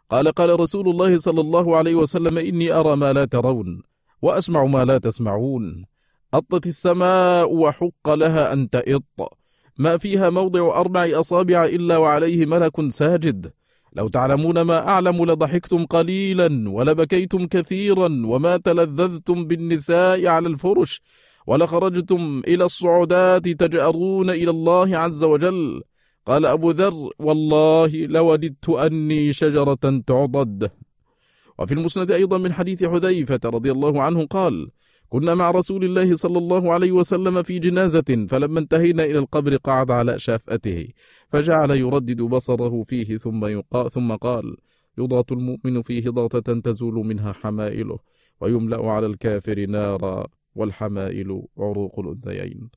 قال 0.09 0.31
قال 0.31 0.59
رسول 0.59 0.89
الله 0.89 1.17
صلى 1.17 1.41
الله 1.41 1.77
عليه 1.77 1.95
وسلم 1.95 2.37
إني 2.37 2.71
أرى 2.71 2.95
ما 2.95 3.13
لا 3.13 3.25
ترون 3.25 3.83
وأسمع 4.21 4.65
ما 4.65 4.85
لا 4.85 4.97
تسمعون. 4.97 5.85
أطت 6.33 6.67
السماء 6.67 7.53
وحق 7.53 8.09
لها 8.09 8.53
أن 8.53 8.69
تئط. 8.69 9.37
ما 9.77 9.97
فيها 9.97 10.29
موضع 10.29 10.79
أربع 10.79 11.19
أصابع 11.19 11.65
إلا 11.65 11.97
وعليه 11.97 12.45
ملك 12.45 12.91
ساجد. 12.91 13.53
لو 13.95 14.07
تعلمون 14.07 14.61
ما 14.61 14.87
أعلم 14.87 15.25
لضحكتم 15.25 15.85
قليلا 15.85 16.69
ولبكيتم 16.69 17.47
كثيرا 17.47 18.21
وما 18.25 18.57
تلذذتم 18.57 19.47
بالنساء 19.47 20.27
على 20.27 20.47
الفرش 20.47 21.01
ولخرجتم 21.47 22.41
إلى 22.47 22.63
الصعودات 22.65 23.47
تجأرون 23.47 24.29
إلى 24.29 24.49
الله 24.49 24.97
عز 24.97 25.23
وجل. 25.23 25.81
قال 26.25 26.45
أبو 26.45 26.71
ذر 26.71 27.09
والله 27.19 27.91
لوددت 27.93 28.69
أني 28.69 29.33
شجرة 29.33 30.01
تعضد. 30.07 30.71
وفي 31.59 31.73
المسند 31.73 32.11
أيضا 32.11 32.37
من 32.37 32.53
حديث 32.53 32.83
حذيفة 32.83 33.39
رضي 33.45 33.71
الله 33.71 34.01
عنه 34.01 34.25
قال 34.25 34.67
كنا 35.09 35.33
مع 35.35 35.51
رسول 35.51 35.83
الله 35.83 36.15
صلى 36.15 36.37
الله 36.37 36.73
عليه 36.73 36.91
وسلم 36.91 37.43
في 37.43 37.59
جنازة 37.59 38.25
فلما 38.29 38.59
انتهينا 38.59 39.03
إلى 39.03 39.19
القبر 39.19 39.55
قعد 39.55 39.91
على 39.91 40.19
شافته 40.19 40.87
فجعل 41.29 41.71
يردد 41.71 42.21
بصره 42.21 42.83
فيه 42.83 43.17
ثم, 43.17 43.45
يقا 43.45 43.89
ثم 43.89 44.15
قال 44.15 44.57
يضغط 44.97 45.31
المؤمن 45.31 45.81
فيه 45.81 46.09
ضغطة 46.09 46.59
تزول 46.59 46.93
منها 46.93 47.31
حمائله 47.31 47.99
ويملأ 48.41 48.91
على 48.91 49.05
الكافر 49.05 49.65
نارا 49.65 50.27
والحمائل 50.55 51.41
عروق 51.57 51.99
الأنثيين. 51.99 52.69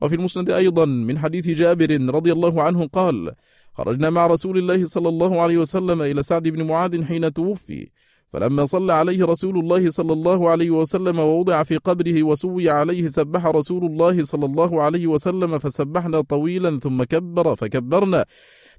وفي 0.00 0.14
المسند 0.14 0.50
أيضا 0.50 0.84
من 0.84 1.18
حديث 1.18 1.48
جابر 1.48 2.00
رضي 2.14 2.32
الله 2.32 2.62
عنه 2.62 2.86
قال 2.86 3.32
خرجنا 3.72 4.10
مع 4.10 4.26
رسول 4.26 4.58
الله 4.58 4.84
صلى 4.84 5.08
الله 5.08 5.42
عليه 5.42 5.58
وسلم 5.58 6.02
إلى 6.02 6.22
سعد 6.22 6.48
بن 6.48 6.66
معاذ 6.66 7.04
حين 7.04 7.32
توفي 7.32 7.90
فلما 8.30 8.64
صلى 8.64 8.92
عليه 8.92 9.24
رسول 9.24 9.58
الله 9.58 9.90
صلى 9.90 10.12
الله 10.12 10.50
عليه 10.50 10.70
وسلم 10.70 11.18
ووضع 11.18 11.62
في 11.62 11.76
قبره 11.76 12.22
وسوي 12.22 12.70
عليه 12.70 13.08
سبح 13.08 13.46
رسول 13.46 13.84
الله 13.84 14.24
صلى 14.24 14.46
الله 14.46 14.82
عليه 14.82 15.06
وسلم 15.06 15.58
فسبحنا 15.58 16.20
طويلا 16.20 16.78
ثم 16.78 17.02
كبر 17.02 17.54
فكبرنا. 17.54 18.24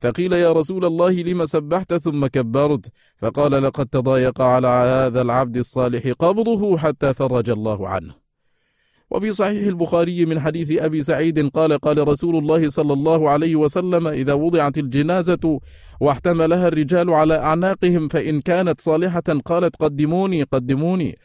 فقيل 0.02 0.34
يا 0.34 0.52
رسول 0.52 0.86
الله 0.86 1.12
لم 1.12 1.46
سبحت 1.46 1.94
ثم 1.94 2.28
كبرت؟ 2.28 2.92
فقال 3.18 3.52
لقد 3.64 3.86
تضايق 3.86 4.42
على 4.42 4.68
هذا 4.68 5.22
العبد 5.22 5.58
الصالح 5.58 6.12
قبضه 6.20 6.78
حتى 6.78 7.14
فرج 7.14 7.50
الله 7.50 7.90
عنه. 7.90 8.21
وفي 9.12 9.32
صحيح 9.32 9.68
البخاري 9.68 10.26
من 10.26 10.40
حديث 10.40 10.72
أبي 10.72 11.04
سعيد 11.04 11.50
قال 11.50 11.78
قال 11.78 12.08
رسول 12.08 12.36
الله 12.36 12.70
صلى 12.70 12.94
الله 12.94 13.30
عليه 13.30 13.56
وسلم 13.56 14.08
إذا 14.08 14.34
وضعت 14.34 14.78
الجنازة 14.78 15.60
واحتملها 16.02 16.68
الرجال 16.68 17.10
على 17.10 17.38
أعناقهم 17.38 18.08
فإن 18.08 18.42
كانت 18.42 18.82
صالحة 18.82 19.24
قالت 19.46 19.76
قدموني 19.76 20.44
قدموني. 20.44 21.16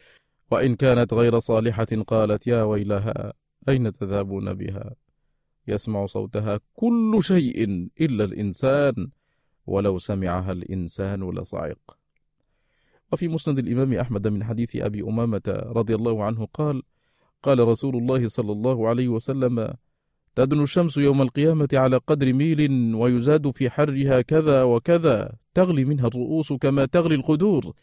وإن 0.51 0.75
كانت 0.75 1.13
غير 1.13 1.39
صالحة 1.39 1.87
قالت 2.07 2.47
يا 2.47 2.63
ويلها 2.63 3.33
أين 3.69 3.91
تذهبون 3.91 4.53
بها؟ 4.53 4.95
يسمع 5.67 6.05
صوتها 6.05 6.59
كل 6.73 7.19
شيء 7.21 7.89
إلا 8.01 8.23
الإنسان 8.23 8.93
ولو 9.65 9.99
سمعها 9.99 10.51
الإنسان 10.51 11.29
لصعق. 11.29 11.97
وفي 13.11 13.27
مسند 13.27 13.59
الإمام 13.59 13.93
أحمد 13.93 14.27
من 14.27 14.43
حديث 14.43 14.75
أبي 14.75 15.01
أمامة 15.01 15.63
رضي 15.75 15.95
الله 15.95 16.23
عنه 16.23 16.45
قال 16.53 16.83
قال 17.43 17.67
رسول 17.67 17.95
الله 17.95 18.27
صلى 18.27 18.51
الله 18.51 18.89
عليه 18.89 19.07
وسلم 19.07 19.73
تدنو 20.35 20.63
الشمس 20.63 20.97
يوم 20.97 21.21
القيامة 21.21 21.67
على 21.73 21.97
قدر 21.97 22.33
ميل 22.33 22.95
ويزاد 22.95 23.51
في 23.55 23.69
حرها 23.69 24.21
كذا 24.21 24.63
وكذا 24.63 25.31
تغلي 25.53 25.85
منها 25.85 26.07
الرؤوس 26.07 26.53
كما 26.53 26.85
تغلي 26.85 27.15
القدور 27.15 27.73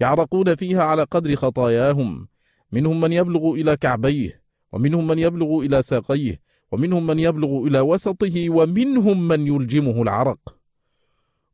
يعرقون 0.00 0.54
فيها 0.54 0.82
على 0.82 1.02
قدر 1.02 1.36
خطاياهم 1.36 2.28
منهم 2.72 3.00
من 3.00 3.12
يبلغ 3.12 3.52
إلى 3.52 3.76
كعبيه 3.76 4.42
ومنهم 4.72 5.06
من 5.06 5.18
يبلغ 5.18 5.60
إلى 5.60 5.82
ساقيه 5.82 6.40
ومنهم 6.72 7.06
من 7.06 7.18
يبلغ 7.18 7.66
إلى 7.66 7.80
وسطه 7.80 8.50
ومنهم 8.50 9.28
من 9.28 9.46
يلجمه 9.46 10.02
العرق. 10.02 10.57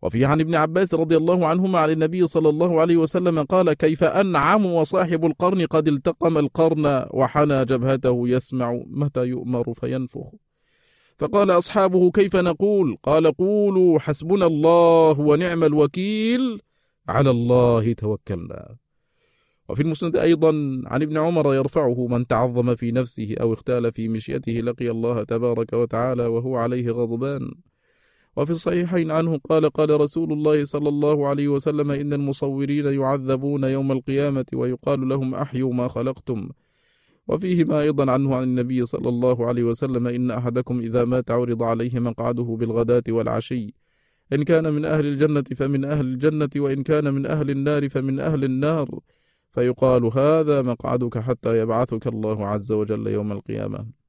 وفي 0.05 0.25
عن 0.25 0.41
ابن 0.41 0.55
عباس 0.55 0.95
رضي 0.95 1.17
الله 1.17 1.47
عنهما 1.47 1.79
عن 1.79 1.91
النبي 1.91 2.27
صلى 2.27 2.49
الله 2.49 2.81
عليه 2.81 2.97
وسلم 2.97 3.43
قال 3.43 3.73
كيف 3.73 4.05
أنعم 4.05 4.67
وصاحب 4.67 5.25
القرن 5.25 5.67
قد 5.67 5.89
التقم 5.89 6.39
القرن 6.39 7.07
وحنى 7.11 7.65
جبهته 7.65 8.29
يسمع 8.29 8.83
متى 8.87 9.25
يؤمر 9.25 9.73
فينفخ 9.73 10.31
فقال 11.19 11.51
أصحابه 11.51 12.11
كيف 12.11 12.37
نقول؟ 12.37 12.97
قال 13.03 13.33
قولوا 13.37 13.99
حسبنا 13.99 14.47
الله 14.47 15.21
ونعم 15.21 15.65
الوكيل 15.65 16.61
على 17.09 17.31
الله 17.31 17.93
توكلنا. 17.93 18.77
وفي 19.69 19.83
المسند 19.83 20.17
أيضا 20.17 20.51
عن 20.87 21.03
ابن 21.03 21.19
عمر 21.19 21.55
يرفعه 21.55 22.07
من 22.07 22.27
تعظم 22.27 22.75
في 22.75 22.93
نفسه 22.93 23.35
أو 23.41 23.53
اختال 23.53 23.93
في 23.93 24.09
مشيته 24.09 24.53
لقي 24.53 24.91
الله 24.91 25.25
تبارك 25.25 25.73
وتعالى 25.73 26.27
وهو 26.27 26.57
عليه 26.57 26.91
غضبان. 26.91 27.51
وفي 28.37 28.51
الصحيحين 28.51 29.11
عنه 29.11 29.39
قال 29.39 29.71
قال 29.71 30.01
رسول 30.01 30.33
الله 30.33 30.65
صلى 30.65 30.89
الله 30.89 31.29
عليه 31.29 31.49
وسلم 31.49 31.91
إن 31.91 32.13
المصورين 32.13 32.87
يعذبون 32.87 33.65
يوم 33.65 33.93
القيامة 33.93 34.45
ويقال 34.55 35.09
لهم 35.09 35.35
أحيوا 35.35 35.73
ما 35.73 35.89
خلقتم. 35.89 36.49
وفيهما 37.29 37.81
أيضا 37.81 38.13
عنه 38.13 38.35
عن 38.37 38.43
النبي 38.43 38.85
صلى 38.85 39.09
الله 39.09 39.47
عليه 39.47 39.63
وسلم 39.63 40.07
إن 40.07 40.31
أحدكم 40.31 40.79
إذا 40.79 41.05
مات 41.05 41.31
عرض 41.31 41.63
عليه 41.63 41.99
مقعده 41.99 42.57
بالغداة 42.61 43.03
والعشي. 43.09 43.75
إن 44.33 44.43
كان 44.43 44.73
من 44.73 44.85
أهل 44.85 45.07
الجنة 45.07 45.45
فمن 45.57 45.85
أهل 45.85 46.07
الجنة 46.07 46.51
وإن 46.57 46.83
كان 46.83 47.15
من 47.15 47.27
أهل 47.27 47.51
النار 47.51 47.89
فمن 47.89 48.21
أهل 48.21 48.45
النار. 48.45 48.89
فيقال 49.51 50.05
هذا 50.05 50.63
مقعدك 50.63 51.19
حتى 51.19 51.59
يبعثك 51.59 52.07
الله 52.07 52.47
عز 52.47 52.73
وجل 52.73 53.07
يوم 53.07 53.33
القيامة. 53.33 54.04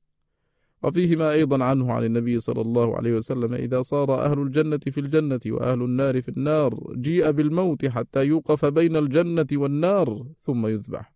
وفيهما 0.85 1.31
أيضا 1.31 1.63
عنه 1.63 1.93
عن 1.93 2.03
النبي 2.03 2.39
صلى 2.39 2.61
الله 2.61 2.97
عليه 2.97 3.13
وسلم 3.13 3.53
إذا 3.53 3.81
صار 3.81 4.25
أهل 4.25 4.39
الجنة 4.39 4.79
في 4.91 4.99
الجنة 4.99 5.39
وأهل 5.47 5.81
النار 5.81 6.21
في 6.21 6.29
النار 6.29 6.93
جيء 6.95 7.31
بالموت 7.31 7.85
حتى 7.85 8.25
يوقف 8.25 8.65
بين 8.65 8.95
الجنة 8.95 9.47
والنار 9.53 10.25
ثم 10.39 10.67
يذبح. 10.67 11.13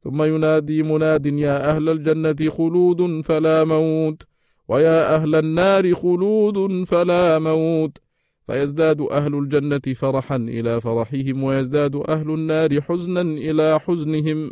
ثم 0.00 0.22
ينادي 0.22 0.82
مناد 0.82 1.26
يا 1.26 1.70
أهل 1.70 1.88
الجنة 1.88 2.50
خلود 2.50 3.20
فلا 3.20 3.64
موت 3.64 4.22
ويا 4.68 5.16
أهل 5.16 5.34
النار 5.34 5.94
خلود 5.94 6.84
فلا 6.84 7.38
موت. 7.38 7.98
فيزداد 8.46 9.00
أهل 9.00 9.34
الجنة 9.34 9.94
فرحا 9.94 10.36
إلى 10.36 10.80
فرحهم 10.80 11.42
ويزداد 11.42 11.96
أهل 11.96 12.30
النار 12.30 12.80
حزنا 12.80 13.20
إلى 13.20 13.80
حزنهم. 13.80 14.50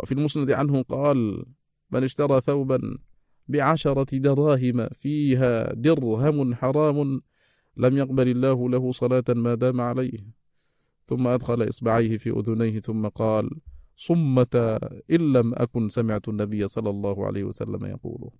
وفي 0.00 0.12
المسند 0.12 0.50
عنه 0.50 0.82
قال 0.82 1.44
من 1.90 2.04
اشترى 2.04 2.40
ثوبا 2.40 2.98
بعشرة 3.48 4.18
دراهم 4.18 4.88
فيها 4.88 5.74
درهم 5.74 6.54
حرام. 6.54 7.20
لم 7.76 7.96
يقبل 7.96 8.28
الله 8.28 8.68
له 8.70 8.92
صلاة 8.92 9.24
ما 9.28 9.54
دام 9.54 9.80
عليه. 9.80 10.44
ثم 11.04 11.26
أدخل 11.26 11.68
إصبعيه 11.68 12.16
في 12.16 12.30
أذنيه 12.30 12.80
ثم 12.80 13.08
قال 13.08 13.50
صمة 13.96 14.78
إن 15.10 15.32
لم 15.32 15.54
أكن 15.54 15.88
سمعت 15.88 16.28
النبي 16.28 16.68
صلى 16.68 16.90
الله 16.90 17.26
عليه 17.26 17.44
وسلم 17.44 17.84
يقوله 17.86 18.30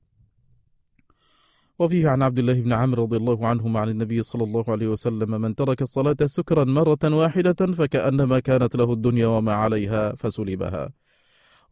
وفيه 1.78 2.08
عن 2.08 2.22
عبد 2.22 2.38
الله 2.38 2.60
بن 2.60 2.72
عمرو 2.72 3.04
رضي 3.04 3.16
الله 3.16 3.46
عنهما 3.46 3.80
عن 3.80 3.88
النبي 3.88 4.22
صلى 4.22 4.44
الله 4.44 4.64
عليه 4.68 4.88
وسلم 4.88 5.40
من 5.40 5.54
ترك 5.54 5.82
الصلاة 5.82 6.16
سكرا 6.24 6.64
مرة 6.64 6.98
واحدة 7.04 7.72
فكأنما 7.78 8.40
كانت 8.40 8.76
له 8.76 8.92
الدنيا 8.92 9.26
وما 9.26 9.52
عليها 9.52 10.14
فسلبها. 10.14 10.92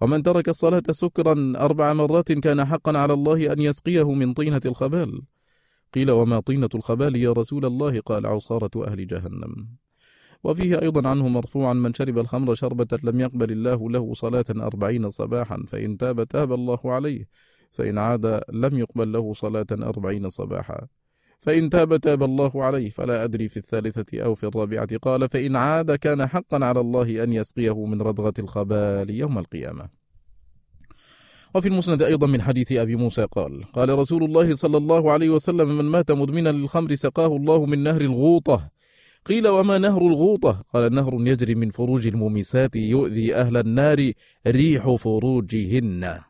ومن 0.02 0.22
ترك 0.22 0.48
الصلاة 0.48 0.82
سكرا 0.90 1.52
أربع 1.56 1.92
مرات 1.92 2.32
كان 2.32 2.64
حقا 2.64 2.98
على 2.98 3.12
الله 3.12 3.52
أن 3.52 3.60
يسقيه 3.60 4.12
من 4.12 4.32
طينة 4.32 4.60
الخبال. 4.66 5.22
قيل 5.94 6.10
وما 6.10 6.40
طينة 6.40 6.68
الخبال 6.74 7.16
يا 7.16 7.32
رسول 7.32 7.64
الله؟ 7.64 8.00
قال 8.00 8.26
عصارة 8.26 8.86
أهل 8.86 9.06
جهنم. 9.06 9.56
وفيه 10.44 10.82
أيضا 10.82 11.08
عنه 11.08 11.28
مرفوعا 11.28 11.72
من 11.72 11.94
شرب 11.94 12.18
الخمر 12.18 12.54
شربة 12.54 12.98
لم 13.02 13.20
يقبل 13.20 13.52
الله 13.52 13.90
له 13.90 14.14
صلاة 14.14 14.44
أربعين 14.50 15.10
صباحا 15.10 15.64
فإن 15.68 15.96
تاب 15.96 16.24
تاب 16.24 16.52
الله 16.52 16.80
عليه 16.84 17.28
فإن 17.70 17.98
عاد 17.98 18.40
لم 18.52 18.78
يقبل 18.78 19.12
له 19.12 19.32
صلاة 19.32 19.66
أربعين 19.72 20.30
صباحا. 20.30 20.86
فإن 21.42 21.70
تاب 21.70 21.96
تاب 21.96 22.22
الله 22.22 22.64
عليه 22.64 22.90
فلا 22.90 23.24
أدري 23.24 23.48
في 23.48 23.56
الثالثة 23.56 24.22
أو 24.22 24.34
في 24.34 24.46
الرابعة. 24.46 24.96
قال 25.02 25.28
فإن 25.28 25.56
عاد 25.56 25.94
كان 25.94 26.26
حقا 26.26 26.64
على 26.64 26.80
الله 26.80 27.24
أن 27.24 27.32
يسقيه 27.32 27.86
من 27.86 28.02
ردغة 28.02 28.34
الخبال 28.38 29.10
يوم 29.10 29.38
القيامة. 29.38 29.88
وفي 31.54 31.68
المسند 31.68 32.02
أيضا 32.02 32.26
من 32.26 32.42
حديث 32.42 32.72
أبي 32.72 32.96
موسى 32.96 33.24
قال 33.24 33.64
قال 33.72 33.98
رسول 33.98 34.24
الله 34.24 34.54
صلى 34.54 34.76
الله 34.76 35.12
عليه 35.12 35.30
وسلم 35.30 35.78
من 35.78 35.84
مات 35.84 36.10
مدمنا 36.10 36.48
للخمر 36.48 36.94
سقاه 36.94 37.36
الله 37.36 37.66
من 37.66 37.82
نهر 37.82 38.00
الغوطة. 38.00 38.70
قيل 39.24 39.48
وما 39.48 39.78
نهر 39.78 40.06
الغوطة؟ 40.06 40.64
قال 40.74 40.94
نهر 40.94 41.14
يجري 41.20 41.54
من 41.54 41.70
فروج 41.70 42.06
المومسات 42.06 42.76
يؤذي 42.76 43.34
أهل 43.34 43.56
النار 43.56 44.12
ريح 44.46 44.94
فروجهن. 44.94 46.20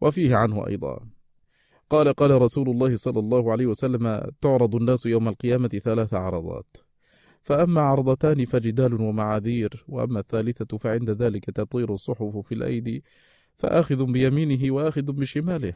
وفيه 0.00 0.36
عنه 0.36 0.66
أيضا. 0.66 1.19
قال 1.90 2.12
قال 2.12 2.42
رسول 2.42 2.70
الله 2.70 2.96
صلى 2.96 3.18
الله 3.18 3.52
عليه 3.52 3.66
وسلم 3.66 4.30
تعرض 4.40 4.76
الناس 4.76 5.06
يوم 5.06 5.28
القيامة 5.28 5.68
ثلاث 5.68 6.14
عرضات. 6.14 6.76
فأما 7.40 7.80
عرضتان 7.80 8.44
فجدال 8.44 9.00
ومعاذير 9.00 9.84
وأما 9.88 10.20
الثالثة 10.20 10.78
فعند 10.78 11.10
ذلك 11.10 11.44
تطير 11.44 11.94
الصحف 11.94 12.36
في 12.36 12.54
الأيدي 12.54 13.04
فآخذ 13.54 14.04
بيمينه 14.12 14.74
وآخذ 14.74 15.12
بشماله. 15.12 15.74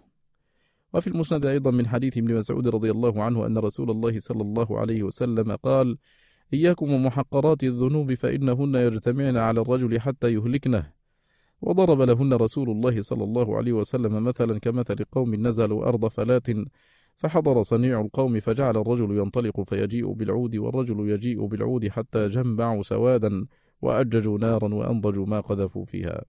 وفي 0.92 1.06
المسند 1.06 1.46
أيضا 1.46 1.70
من 1.70 1.86
حديث 1.86 2.18
ابن 2.18 2.34
مسعود 2.34 2.68
رضي 2.68 2.90
الله 2.90 3.22
عنه 3.22 3.46
أن 3.46 3.58
رسول 3.58 3.90
الله 3.90 4.18
صلى 4.18 4.42
الله 4.42 4.78
عليه 4.80 5.02
وسلم 5.02 5.56
قال 5.56 5.98
إياكم 6.52 6.92
ومحقرات 6.92 7.64
الذنوب 7.64 8.14
فإنهن 8.14 8.74
يجتمعن 8.74 9.36
على 9.36 9.60
الرجل 9.60 10.00
حتى 10.00 10.34
يهلكنه. 10.34 11.03
وضرب 11.66 12.00
لهن 12.00 12.34
رسول 12.34 12.70
الله 12.70 13.02
صلى 13.02 13.24
الله 13.24 13.56
عليه 13.56 13.72
وسلم 13.72 14.24
مثلا 14.24 14.58
كمثل 14.58 15.04
قوم 15.12 15.34
نزلوا 15.34 15.88
أرض 15.88 16.06
فلات 16.06 16.46
فحضر 17.16 17.62
صنيع 17.62 18.00
القوم 18.00 18.40
فجعل 18.40 18.76
الرجل 18.76 19.18
ينطلق 19.18 19.60
فيجيء 19.68 20.12
بالعود 20.12 20.56
والرجل 20.56 21.10
يجيء 21.10 21.46
بالعود 21.46 21.88
حتى 21.88 22.28
جمعوا 22.28 22.82
سوادا 22.82 23.46
وأججوا 23.82 24.38
نارا 24.38 24.74
وأنضجوا 24.74 25.26
ما 25.26 25.40
قذفوا 25.40 25.84
فيها. 25.84 26.24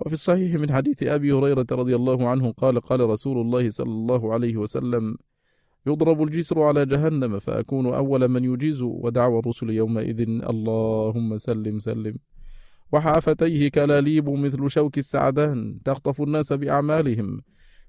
وفي 0.00 0.12
الصحيح 0.12 0.54
من 0.54 0.72
حديث 0.72 1.02
أبي 1.02 1.32
هريرة 1.32 1.66
رضي 1.72 1.96
الله 1.96 2.28
عنه 2.28 2.52
قال 2.52 2.80
قال 2.80 3.00
رسول 3.00 3.38
الله 3.40 3.70
صلى 3.70 3.90
الله 3.90 4.32
عليه 4.34 4.56
وسلم 4.56 5.16
يضرب 5.86 6.22
الجسر 6.22 6.62
على 6.62 6.86
جهنم 6.86 7.38
فأكون 7.38 7.86
أول 7.86 8.28
من 8.28 8.44
يجيز. 8.44 8.82
ودعوى 8.82 9.38
الرسل 9.38 9.70
يومئذ 9.70 10.20
اللهم 10.28 11.38
سلم 11.38 11.78
سلم. 11.78 12.16
وحافتيه 12.92 13.68
كلاليب 13.68 14.30
مثل 14.30 14.70
شوك 14.70 14.98
السعدان 14.98 15.78
تخطف 15.84 16.22
الناس 16.22 16.52
بأعمالهم 16.52 17.40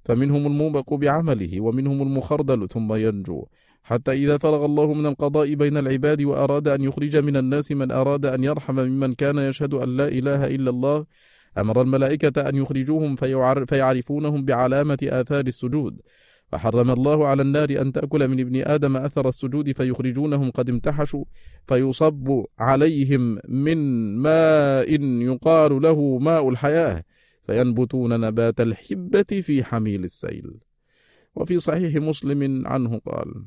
فمنهم 0.05 0.47
الموبق 0.47 0.93
بعمله 0.93 1.61
ومنهم 1.61 2.01
المخردل 2.01 2.67
ثم 2.69 2.93
ينجو. 2.93 3.45
حتى 3.83 4.11
إذا 4.11 4.37
فرغ 4.37 4.65
الله 4.65 4.93
من 4.93 5.05
القضاء 5.05 5.53
بين 5.53 5.77
العباد 5.77 6.21
وأراد 6.21 6.67
أن 6.67 6.81
يخرج 6.81 7.17
من 7.17 7.37
الناس 7.37 7.71
من 7.71 7.91
أراد 7.91 8.25
أن 8.25 8.43
يرحم 8.43 8.75
ممن 8.75 9.13
كان 9.13 9.37
يشهد 9.37 9.73
أن 9.73 9.97
لا 9.97 10.07
إله 10.07 10.47
إلا 10.47 10.69
الله 10.69 11.05
أمر 11.57 11.81
الملائكة 11.81 12.49
أن 12.49 12.55
يخرجوهم 12.55 13.15
فيعرفونهم 13.65 14.45
بعلامة 14.45 14.97
آثار 15.03 15.47
السجود. 15.47 16.01
فحرم 16.51 16.91
الله 16.91 17.27
على 17.27 17.41
النار 17.41 17.81
أن 17.81 17.91
تأكل 17.91 18.27
من 18.27 18.39
ابن 18.39 18.61
آدم 18.61 18.97
أثر 18.97 19.27
السجود 19.27 19.71
فيخرجونهم 19.71 20.51
قد 20.51 20.69
امتحشوا 20.69 21.25
فيصب 21.67 22.45
عليهم 22.59 23.39
من 23.47 23.77
ماء 24.17 25.01
يقال 25.01 25.81
له 25.81 26.17
ماء 26.17 26.49
الحياة 26.49 27.03
فينبتون 27.43 28.19
نبات 28.19 28.61
الحبة 28.61 29.41
في 29.41 29.63
حميل 29.63 30.03
السيل. 30.03 30.59
وفي 31.35 31.59
صحيح 31.59 31.95
مسلم 31.95 32.67
عنه 32.67 32.97
قال 32.97 33.45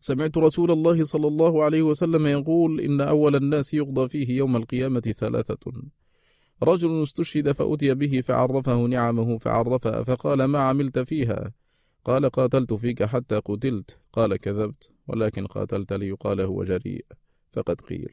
سمعت 0.00 0.38
رسول 0.38 0.70
الله 0.70 1.04
صلى 1.04 1.28
الله 1.28 1.64
عليه 1.64 1.82
وسلم 1.82 2.26
يقول 2.26 2.80
إن 2.80 3.00
أول 3.00 3.36
الناس 3.36 3.74
يقضى 3.74 4.08
فيه 4.08 4.36
يوم 4.36 4.56
القيامة 4.56 5.00
ثلاثة. 5.00 5.72
رجل 6.62 7.02
استشهد 7.02 7.52
فأتي 7.52 7.94
به 7.94 8.20
فعرفه 8.20 8.86
نعمه 8.86 9.38
فعرفها 9.38 10.02
فقال 10.02 10.44
ما 10.44 10.58
عملت 10.58 10.98
فيها؟ 10.98 11.52
قال 12.04 12.30
قاتلت 12.30 12.74
فيك 12.74 13.02
حتى 13.02 13.36
قتلت. 13.36 13.98
قال 14.12 14.36
كذبت 14.36 14.90
ولكن 15.08 15.46
قاتلت 15.46 15.92
ليقال 15.92 16.40
هو 16.40 16.64
جريء. 16.64 17.04
فقد 17.50 17.80
قيل. 17.80 18.08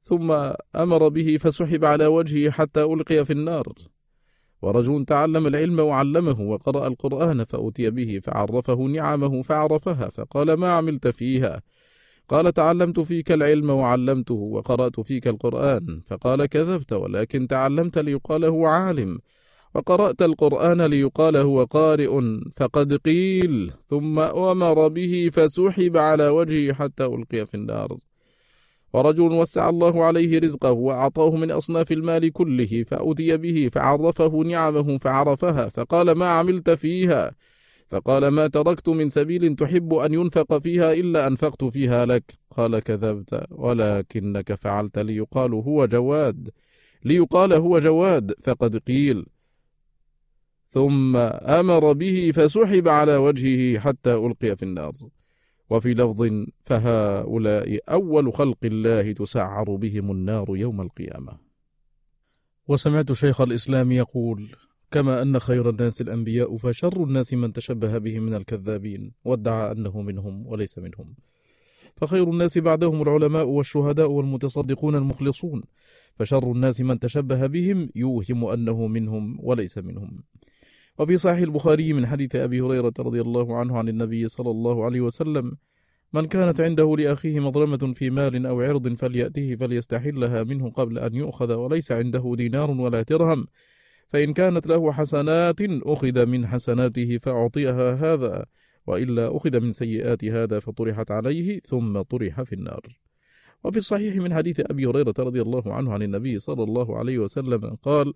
ثم 0.00 0.32
أمر 0.76 1.08
به 1.08 1.36
فسحب 1.36 1.84
على 1.84 2.06
وجهه 2.06 2.50
حتى 2.50 2.82
ألقي 2.82 3.24
في 3.24 3.32
النار. 3.32 3.72
ورجل 4.62 5.04
تعلم 5.04 5.46
العلم 5.46 5.80
وعلمه 5.80 6.40
وقرأ 6.40 6.86
القرآن 6.86 7.44
فأتي 7.44 7.90
به 7.90 8.20
فعرفه 8.22 8.74
نعمه 8.74 9.42
فعرفها 9.42 10.08
فقال 10.08 10.52
ما 10.52 10.72
عملت 10.72 11.08
فيها؟ 11.08 11.62
قال 12.28 12.52
تعلمت 12.52 13.00
فيك 13.00 13.32
العلم 13.32 13.70
وعلمته 13.70 14.34
وقرأت 14.34 15.00
فيك 15.00 15.28
القرآن 15.28 16.00
فقال 16.06 16.46
كذبت 16.46 16.92
ولكن 16.92 17.46
تعلمت 17.46 17.98
ليقال 17.98 18.44
هو 18.44 18.66
عالم. 18.66 19.18
وقرأت 19.74 20.22
القرآن 20.22 20.82
ليقال 20.82 21.36
هو 21.36 21.64
قارئ 21.64 22.20
فقد 22.56 22.94
قيل 22.94 23.72
ثم 23.86 24.18
أمر 24.18 24.88
به 24.88 25.30
فسحب 25.32 25.96
على 25.96 26.28
وجهه 26.28 26.72
حتى 26.74 27.04
ألقي 27.04 27.46
في 27.46 27.54
النار. 27.54 27.98
ورجل 28.92 29.32
وسع 29.32 29.68
الله 29.68 30.04
عليه 30.04 30.38
رزقه 30.38 30.70
وأعطاه 30.72 31.36
من 31.36 31.50
أصناف 31.50 31.92
المال 31.92 32.32
كله 32.32 32.84
فأتي 32.86 33.36
به 33.36 33.68
فعرفه 33.72 34.42
نعمه 34.42 34.98
فعرفها 34.98 35.68
فقال 35.68 36.12
ما 36.12 36.26
عملت 36.26 36.70
فيها؟ 36.70 37.34
فقال 37.88 38.28
ما 38.28 38.46
تركت 38.46 38.88
من 38.88 39.08
سبيل 39.08 39.56
تحب 39.56 39.94
أن 39.94 40.14
ينفق 40.14 40.58
فيها 40.58 40.92
إلا 40.92 41.26
أنفقت 41.26 41.64
فيها 41.64 42.06
لك. 42.06 42.24
قال 42.56 42.78
كذبت 42.78 43.44
ولكنك 43.50 44.54
فعلت 44.54 44.98
ليقال 44.98 45.54
هو 45.54 45.86
جواد 45.86 46.50
ليقال 47.04 47.52
هو 47.52 47.78
جواد 47.78 48.34
فقد 48.42 48.76
قيل. 48.76 49.33
ثم 50.74 51.16
أمر 51.60 51.92
به 51.92 52.30
فسحب 52.34 52.88
على 52.88 53.16
وجهه 53.16 53.78
حتى 53.78 54.14
ألقي 54.14 54.56
في 54.56 54.62
النار. 54.62 54.92
وفي 55.70 55.94
لفظ 55.94 56.30
فهؤلاء 56.62 57.78
أول 57.88 58.32
خلق 58.32 58.58
الله 58.64 59.12
تسعر 59.12 59.76
بهم 59.76 60.10
النار 60.10 60.56
يوم 60.56 60.80
القيامة. 60.80 61.32
وسمعت 62.68 63.12
شيخ 63.12 63.40
الإسلام 63.40 63.92
يقول 63.92 64.46
كما 64.90 65.22
أن 65.22 65.38
خير 65.38 65.70
الناس 65.70 66.00
الأنبياء 66.00 66.56
فشر 66.56 67.04
الناس 67.04 67.32
من 67.34 67.52
تشبه 67.52 67.98
بهم 67.98 68.22
من 68.22 68.34
الكذابين 68.34 69.12
وادعى 69.24 69.72
أنه 69.72 70.02
منهم 70.02 70.46
وليس 70.46 70.78
منهم. 70.78 71.14
فخير 71.96 72.30
الناس 72.30 72.58
بعدهم 72.58 73.02
العلماء 73.02 73.46
والشهداء 73.46 74.10
والمتصدقون 74.10 74.94
المخلصون 74.94 75.62
فشر 76.18 76.52
الناس 76.52 76.80
من 76.80 76.98
تشبه 76.98 77.46
بهم 77.46 77.88
يوهم 77.94 78.44
أنه 78.44 78.86
منهم 78.86 79.38
وليس 79.40 79.78
منهم. 79.78 80.14
وفي 80.98 81.18
صحيح 81.18 81.38
البخاري 81.38 81.92
من 81.92 82.06
حديث 82.06 82.36
أبي 82.36 82.60
هريرة 82.60 82.92
رضي 82.98 83.20
الله 83.20 83.58
عنه 83.58 83.78
عن 83.78 83.88
النبي 83.88 84.28
صلى 84.28 84.50
الله 84.50 84.84
عليه 84.84 85.00
وسلم 85.00 85.56
من 86.12 86.26
كانت 86.26 86.60
عنده 86.60 86.96
لأخيه 86.98 87.40
مظلمة 87.40 87.92
في 87.94 88.10
مال 88.10 88.46
أو 88.46 88.60
عرض 88.60 88.94
فليأته 88.94 89.56
فليستحلها 89.56 90.44
منه 90.44 90.70
قبل 90.70 90.98
أن 90.98 91.14
يؤخذ 91.14 91.52
وليس 91.52 91.92
عنده 91.92 92.34
دينار 92.36 92.70
ولا 92.70 93.02
درهم. 93.02 93.46
فإن 94.08 94.32
كانت 94.32 94.66
له 94.66 94.92
حسنات 94.92 95.60
أخذ 95.62 96.26
من 96.26 96.46
حسناته 96.46 97.18
فأعطيها 97.18 97.94
هذا 97.94 98.44
وإلا 98.86 99.36
أخذ 99.36 99.60
من 99.60 99.72
سيئات 99.72 100.24
هذا 100.24 100.60
فطرحت 100.60 101.10
عليه 101.10 101.60
ثم 101.60 102.00
طرح 102.02 102.42
في 102.42 102.52
النار. 102.52 102.80
وفي 103.64 103.76
الصحيح 103.76 104.16
من 104.16 104.34
حديث 104.34 104.60
أبي 104.60 104.86
هريرة 104.86 105.14
رضي 105.18 105.42
الله 105.42 105.74
عنه 105.74 105.92
عن 105.92 106.02
النبي 106.02 106.38
صلى 106.38 106.62
الله 106.62 106.98
عليه 106.98 107.18
وسلم 107.18 107.76
قال 107.82 108.12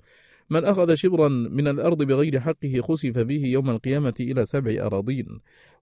من 0.50 0.64
أخذ 0.64 0.94
شبرا 0.94 1.28
من 1.28 1.68
الأرض 1.68 2.02
بغير 2.02 2.40
حقه 2.40 2.80
خسف 2.80 3.18
به 3.18 3.42
يوم 3.44 3.70
القيامة 3.70 4.14
إلى 4.20 4.46
سبع 4.46 4.86
أراضين 4.86 5.26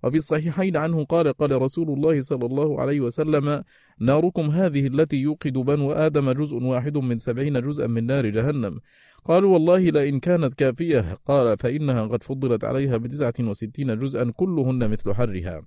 وفي 0.05 0.17
الصحيحين 0.17 0.77
عنه 0.77 1.05
قال 1.05 1.33
قال 1.33 1.63
رسول 1.63 1.89
الله 1.89 2.23
صلى 2.23 2.47
الله 2.47 2.81
عليه 2.81 3.01
وسلم 3.01 3.63
ناركم 4.01 4.43
هذه 4.43 4.87
التي 4.87 5.17
يوقد 5.17 5.53
بنو 5.53 5.93
آدم 5.93 6.31
جزء 6.31 6.57
واحد 6.57 6.99
من 6.99 7.19
سبعين 7.19 7.61
جزءا 7.61 7.87
من 7.87 8.07
نار 8.07 8.27
جهنم 8.27 8.81
قالوا 9.25 9.53
والله 9.53 9.91
لئن 9.91 10.21
كانت 10.21 10.55
كافية 10.55 11.15
قال 11.27 11.59
فإنها 11.59 12.07
قد 12.07 12.23
فضلت 12.23 12.65
عليها 12.65 12.97
بتسعة 12.97 13.35
وستين 13.41 13.99
جزءا 13.99 14.33
كلهن 14.37 14.91
مثل 14.91 15.15
حرها 15.15 15.63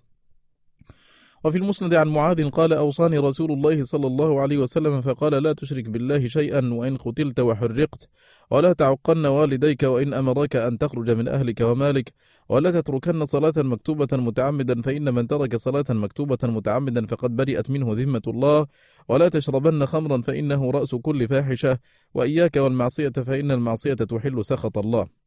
وفي 1.44 1.58
المسند 1.58 1.94
عن 1.94 2.08
معاذ 2.08 2.50
قال 2.50 2.74
أوصاني 2.74 3.18
رسول 3.18 3.52
الله 3.52 3.84
صلى 3.84 4.08
الله 4.08 4.42
عليه 4.42 4.58
وسلم 4.58 5.02
فقال 5.02 5.44
لا 5.44 5.54
تشرك 5.54 5.90
بالله 5.90 6.28
شيئا 6.28 6.74
وإن 6.74 6.98
قتلت 6.98 7.40
وحرقت 7.40 8.10
ولا 8.52 8.74
تعقن 8.74 9.26
والديك 9.26 9.84
وإن 9.84 10.14
أمرك 10.14 10.56
أن 10.56 10.78
تخرج 10.78 11.12
من 11.12 11.28
أهلك 11.28 11.62
ومالك 11.62 12.14
ولا 12.50 12.72
تتركن 12.72 13.26
صلاة 13.26 13.54
مكتوبة 13.58 14.08
متعمدا 14.14 14.82
فإن 14.82 15.14
من 15.14 15.28
ترك 15.28 15.56
صلاة 15.56 15.86
مكتوبة 15.90 16.38
متعمدا 16.44 17.06
فقد 17.06 17.36
برئت 17.36 17.70
منه 17.70 17.94
ذمة 17.94 18.22
الله 18.28 18.68
ولا 19.10 19.30
تشربن 19.30 19.86
خمرا 19.86 20.22
فإنه 20.22 20.72
رأس 20.72 20.96
كل 20.96 21.28
فاحشة 21.28 21.78
وإياك 22.14 22.56
والمعصية 22.56 23.10
فإن 23.10 23.52
المعصية 23.52 23.94
تحل 23.94 24.46
سخط 24.46 24.78
الله 24.78 25.19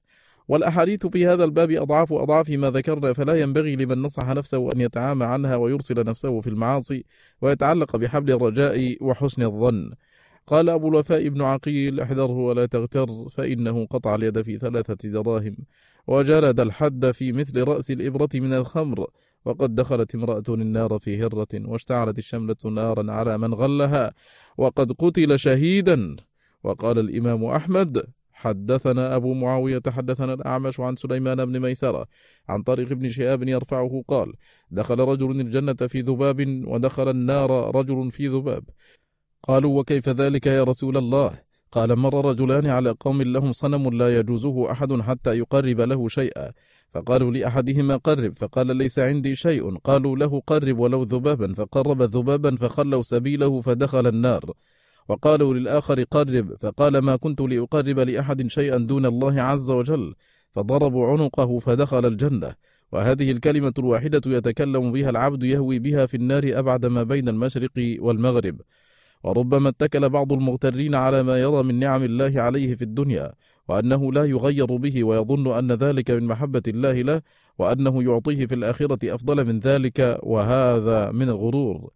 والأحاديث 0.52 1.06
في 1.06 1.26
هذا 1.26 1.44
الباب 1.44 1.70
أضعاف 1.70 2.12
أضعاف 2.12 2.50
ما 2.50 2.70
ذكرنا 2.70 3.12
فلا 3.12 3.34
ينبغي 3.34 3.76
لمن 3.76 4.02
نصح 4.02 4.28
نفسه 4.28 4.72
أن 4.72 4.80
يتعامى 4.80 5.24
عنها 5.24 5.56
ويرسل 5.56 6.04
نفسه 6.04 6.40
في 6.40 6.46
المعاصي 6.46 7.04
ويتعلق 7.42 7.96
بحبل 7.96 8.32
الرجاء 8.32 8.96
وحسن 9.00 9.42
الظن. 9.42 9.90
قال 10.46 10.68
أبو 10.68 10.88
الوفاء 10.88 11.28
بن 11.28 11.42
عقيل 11.42 12.00
احذره 12.00 12.32
ولا 12.32 12.66
تغتر 12.66 13.06
فإنه 13.28 13.86
قطع 13.86 14.14
اليد 14.14 14.42
في 14.42 14.58
ثلاثة 14.58 15.08
دراهم 15.08 15.56
وجلد 16.06 16.60
الحد 16.60 17.10
في 17.10 17.32
مثل 17.32 17.62
رأس 17.62 17.90
الإبرة 17.90 18.28
من 18.34 18.52
الخمر 18.52 19.06
وقد 19.44 19.74
دخلت 19.74 20.14
امرأة 20.14 20.42
النار 20.48 20.98
في 20.98 21.22
هرة 21.22 21.48
واشتعلت 21.54 22.18
الشملة 22.18 22.56
نارا 22.64 23.12
على 23.12 23.38
من 23.38 23.54
غلها 23.54 24.12
وقد 24.58 24.92
قتل 24.92 25.38
شهيدا. 25.38 26.16
وقال 26.64 26.98
الإمام 26.98 27.44
أحمد 27.44 28.06
حدثنا 28.42 29.16
أبو 29.16 29.35
معاوية 29.35 29.83
حدثنا 29.88 30.35
الأعمش 30.35 30.81
عن 30.81 30.96
سليمان 30.96 31.44
بن 31.44 31.61
ميسرة 31.61 32.07
عن 32.48 32.62
طريق 32.62 32.92
ابن 32.92 33.09
شهاب 33.09 33.48
يرفعه 33.48 34.05
قال 34.09 34.33
دخل 34.70 34.98
رجل 34.98 35.40
الجنة 35.40 35.88
في 35.88 36.00
ذباب 36.00 36.62
ودخل 36.66 37.09
النار 37.11 37.76
رجل 37.76 38.11
في 38.11 38.28
ذباب. 38.28 38.64
قالوا 39.42 39.81
وكيف 39.81 40.09
ذلك 40.09 40.46
يا 40.46 40.64
رسول 40.64 40.96
الله؟ 40.96 41.38
قال 41.72 41.96
مر 41.98 42.26
رجلان 42.26 42.66
على 42.66 42.94
قوم 43.00 43.22
لهم 43.22 43.52
صنم 43.52 43.90
لا 43.90 44.18
يجوزه 44.18 44.72
أحد 44.72 44.92
حتى 45.00 45.38
يقرب 45.38 45.81
له 45.81 46.09
شيئا. 46.09 46.52
فقالوا 46.94 47.31
لأحدهما 47.31 47.96
قرب. 47.96 48.33
فقال 48.33 48.76
ليس 48.76 48.98
عندي 48.98 49.35
شيء. 49.35 49.76
قالوا 49.78 50.16
له 50.16 50.40
قرب 50.40 50.78
ولو 50.78 51.02
ذبابا. 51.02 51.55
فقرب 51.55 52.02
ذبابا 52.02 52.57
فخلوا 52.57 53.02
سبيله 53.02 53.61
فدخل 53.61 54.07
النار. 54.07 54.52
وقالوا 55.08 55.54
للآخر 55.54 56.02
قرب 56.02 56.56
فقال 56.60 56.98
ما 56.98 57.16
كنت 57.16 57.40
لأقرب 57.40 57.98
لأحد 57.98 58.46
شيئا 58.46 58.78
دون 58.78 59.06
الله 59.06 59.42
عز 59.42 59.70
وجل. 59.70 60.14
فضربوا 60.50 61.06
عنقه 61.06 61.58
فدخل 61.58 62.06
الجنة. 62.06 62.54
وهذه 62.92 63.30
الكلمة 63.30 63.72
الواحدة 63.78 64.22
يتكلم 64.26 64.92
بها 64.92 65.10
العبد 65.10 65.44
يهوي 65.44 65.78
بها 65.78 66.06
في 66.06 66.16
النار 66.16 66.42
أبعد 66.46 66.86
ما 66.86 67.02
بين 67.02 67.28
المشرق 67.28 67.96
والمغرب. 67.98 68.60
وربما 69.24 69.68
اتكل 69.68 70.08
بعض 70.08 70.32
المغترين 70.32 70.94
على 70.94 71.22
ما 71.22 71.40
يرى 71.40 71.62
من 71.62 71.78
نعم 71.78 72.02
الله 72.02 72.42
عليه 72.42 72.74
في 72.74 72.82
الدنيا 72.82 73.32
وأنه 73.68 74.12
لا 74.12 74.24
يغير 74.24 74.76
به 74.76 75.04
ويظن 75.04 75.58
أن 75.58 75.72
ذلك 75.72 76.10
من 76.10 76.26
محبة 76.26 76.62
الله 76.68 76.92
له 76.92 77.22
وأنه 77.58 78.02
يعطيه 78.02 78.46
في 78.46 78.54
الآخرة 78.54 79.14
أفضل 79.14 79.44
من 79.46 79.58
ذلك 79.58 80.18
وهذا 80.22 81.10
من 81.12 81.28
الغرور. 81.28 81.90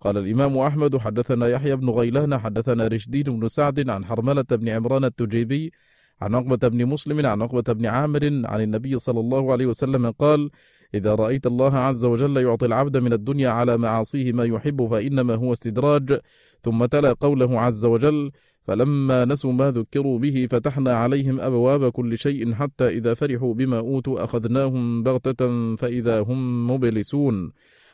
قال 0.00 0.18
الإمام 0.18 0.58
أحمد 0.58 0.96
حدثنا 0.96 1.48
يحيى 1.48 1.76
بن 1.76 1.90
غيلان 1.90 2.38
حدثنا 2.38 2.86
رشدين 2.88 3.22
بن 3.22 3.48
سعد 3.48 3.90
عن 3.90 4.04
حرملة 4.04 4.44
بن 4.50 4.68
عمران 4.68 5.04
التجيبي 5.04 5.72
عن 6.20 6.34
عقبة 6.34 6.68
بن 6.68 6.86
مسلم 6.86 7.26
عن 7.26 7.42
عقبة 7.42 7.72
بن 7.72 7.86
عامر 7.86 8.24
عن 8.44 8.60
النبي 8.60 8.98
صلى 8.98 9.20
الله 9.20 9.52
عليه 9.52 9.66
وسلم 9.66 10.10
قال 10.10 10.50
إذا 10.94 11.14
رأيت 11.14 11.46
الله 11.46 11.76
عز 11.76 12.04
وجل 12.04 12.36
يعطي 12.36 12.66
العبد 12.66 12.96
من 12.96 13.12
الدنيا 13.12 13.50
على 13.50 13.78
معاصيه 13.78 14.32
ما 14.32 14.44
يحب 14.44 14.88
فإنما 14.90 15.34
هو 15.34 15.52
استدراج 15.52 16.20
ثم 16.62 16.84
تلا 16.84 17.12
قوله 17.12 17.60
عز 17.60 17.84
وجل 17.84 18.30
فلما 18.64 19.24
نسوا 19.24 19.52
ما 19.52 19.70
ذكروا 19.70 20.18
به 20.18 20.46
فتحنا 20.50 20.94
عليهم 20.96 21.40
أبواب 21.40 21.88
كل 21.88 22.18
شيء 22.18 22.54
حتى 22.54 22.88
إذا 22.88 23.14
فرحوا 23.14 23.54
بما 23.54 23.78
أوتوا 23.78 24.24
أخذناهم 24.24 25.02
بغتة 25.02 25.76
فإذا 25.76 26.20
هم 26.20 26.70
مبلسون 26.70 27.52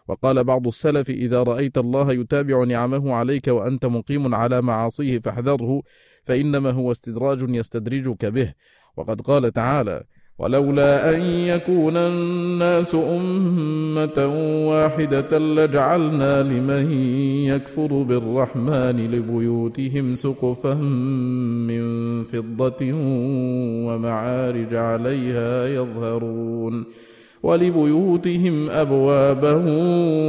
وقال 0.08 0.44
بعض 0.44 0.66
السلف 0.66 1.10
إذا 1.10 1.42
رأيت 1.42 1.78
الله 1.78 2.12
يتابع 2.12 2.64
نعمه 2.64 3.14
عليك 3.14 3.48
وأنت 3.48 3.86
مقيم 3.86 4.34
على 4.34 4.62
معاصيه 4.62 5.18
فاحذره 5.18 5.82
فإنما 6.24 6.70
هو 6.70 6.92
استدراج 6.92 7.44
يستدرجك 7.48 8.24
به. 8.26 8.52
وقد 8.96 9.20
قال 9.20 9.52
تعالى 9.52 10.04
ولولا 10.38 11.14
أن 11.14 11.20
يكون 11.20 11.96
الناس 11.96 12.94
أمة 12.94 14.26
واحدة 14.68 15.38
لجعلنا 15.38 16.42
لمن 16.42 16.92
يكفر 17.44 18.02
بالرحمن 18.02 19.10
لبيوتهم 19.10 20.14
سقفا 20.14 20.74
من 20.74 22.24
فضة 22.24 22.92
ومعارج 23.86 24.74
عليها 24.74 25.66
يظهرون 25.66 26.86
ولبيوتهم 27.46 28.70
أبوابا 28.70 29.62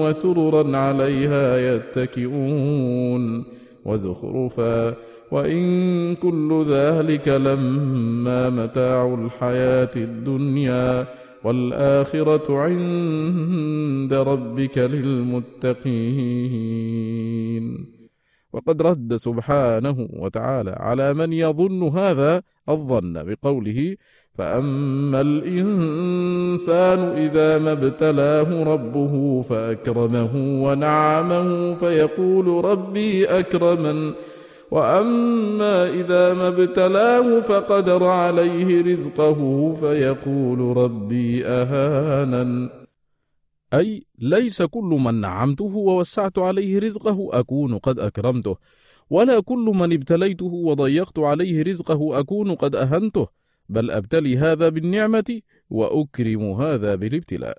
وسررا 0.02 0.78
عليها 0.78 1.58
يتكئون 1.58 3.44
وزخرفا 3.86 4.96
وإن 5.32 6.16
كل 6.16 6.66
ذلك 6.70 7.28
لما 7.28 8.50
متاع 8.50 9.14
الحياة 9.14 9.92
الدنيا 9.96 11.08
والآخرة 11.44 12.60
عند 12.60 14.14
ربك 14.14 14.78
للمتقين. 14.78 15.98
وقد 18.54 18.82
رد 18.82 19.16
سبحانه 19.16 20.08
وتعالى 20.14 20.72
على 20.72 21.14
من 21.14 21.34
يظن 21.34 21.84
هذا 21.84 22.42
الظن 22.70 23.24
بقوله 23.24 23.96
فأما 24.38 25.21
الإنسان 25.21 27.00
إذا 27.00 27.58
ما 27.58 27.71
ابتلاه 27.71 28.63
ربه 28.63 29.41
فأكرمه 29.41 30.32
ونعمه 30.63 31.76
فيقول 31.76 32.65
ربي 32.65 33.26
أكرمن 33.26 34.13
وأما 34.71 35.89
إذا 35.89 36.34
ما 36.34 36.47
ابتلاه 36.47 37.39
فقدر 37.39 38.04
عليه 38.04 38.82
رزقه 38.82 39.71
فيقول 39.73 40.78
ربي 40.78 41.45
أهانن. 41.45 42.69
أي 43.73 44.04
ليس 44.19 44.62
كل 44.62 45.00
من 45.06 45.21
نعمته 45.21 45.76
ووسعت 45.76 46.39
عليه 46.39 46.80
رزقه 46.80 47.30
أكون 47.32 47.78
قد 47.78 48.00
أكرمته 48.00 48.56
ولا 49.10 49.39
كل 49.39 49.71
من 49.76 49.93
ابتليته 49.93 50.54
وضيقت 50.54 51.19
عليه 51.19 51.63
رزقه 51.63 52.19
أكون 52.19 52.56
قد 52.56 52.76
أهنته. 52.76 53.28
بل 53.70 53.92
أبتلي 53.92 54.38
هذا 54.38 54.70
بالنعمة 54.70 55.42
وأكرم 55.70 56.52
هذا 56.52 56.96
بالابتلاء. 56.96 57.58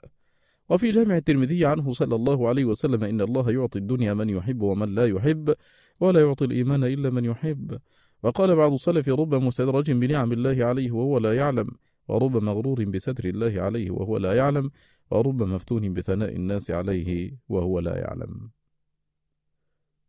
وفي 0.68 0.90
جامع 0.90 1.16
الترمذي 1.16 1.66
عنه 1.66 1.92
صلى 1.92 2.14
الله 2.14 2.48
عليه 2.48 2.64
وسلم 2.64 3.04
إن 3.04 3.20
الله 3.20 3.50
يعطي 3.52 3.78
الدنيا 3.78 4.14
من 4.14 4.30
يحب 4.30 4.62
ومن 4.62 4.94
لا 4.94 5.06
يحب 5.06 5.54
ولا 6.00 6.20
يعطي 6.20 6.44
الإيمان 6.44 6.84
إلا 6.84 7.10
من 7.10 7.24
يحب. 7.24 7.78
وقال 8.22 8.56
بعض 8.56 8.72
السلف 8.72 9.08
رب 9.08 9.34
مستدرج 9.34 9.90
بنعم 9.90 10.32
الله 10.32 10.64
عليه 10.64 10.90
وهو 10.90 11.18
لا 11.18 11.34
يعلم 11.34 11.68
ورب 12.08 12.36
مغرور 12.36 12.84
بستر 12.84 13.24
الله 13.24 13.62
عليه 13.62 13.90
وهو 13.90 14.16
لا 14.16 14.32
يعلم 14.32 14.70
ورب 15.10 15.42
مفتون 15.42 15.92
بثناء 15.92 16.36
الناس 16.36 16.70
عليه 16.70 17.38
وهو 17.48 17.80
لا 17.80 17.96
يعلم. 17.96 18.50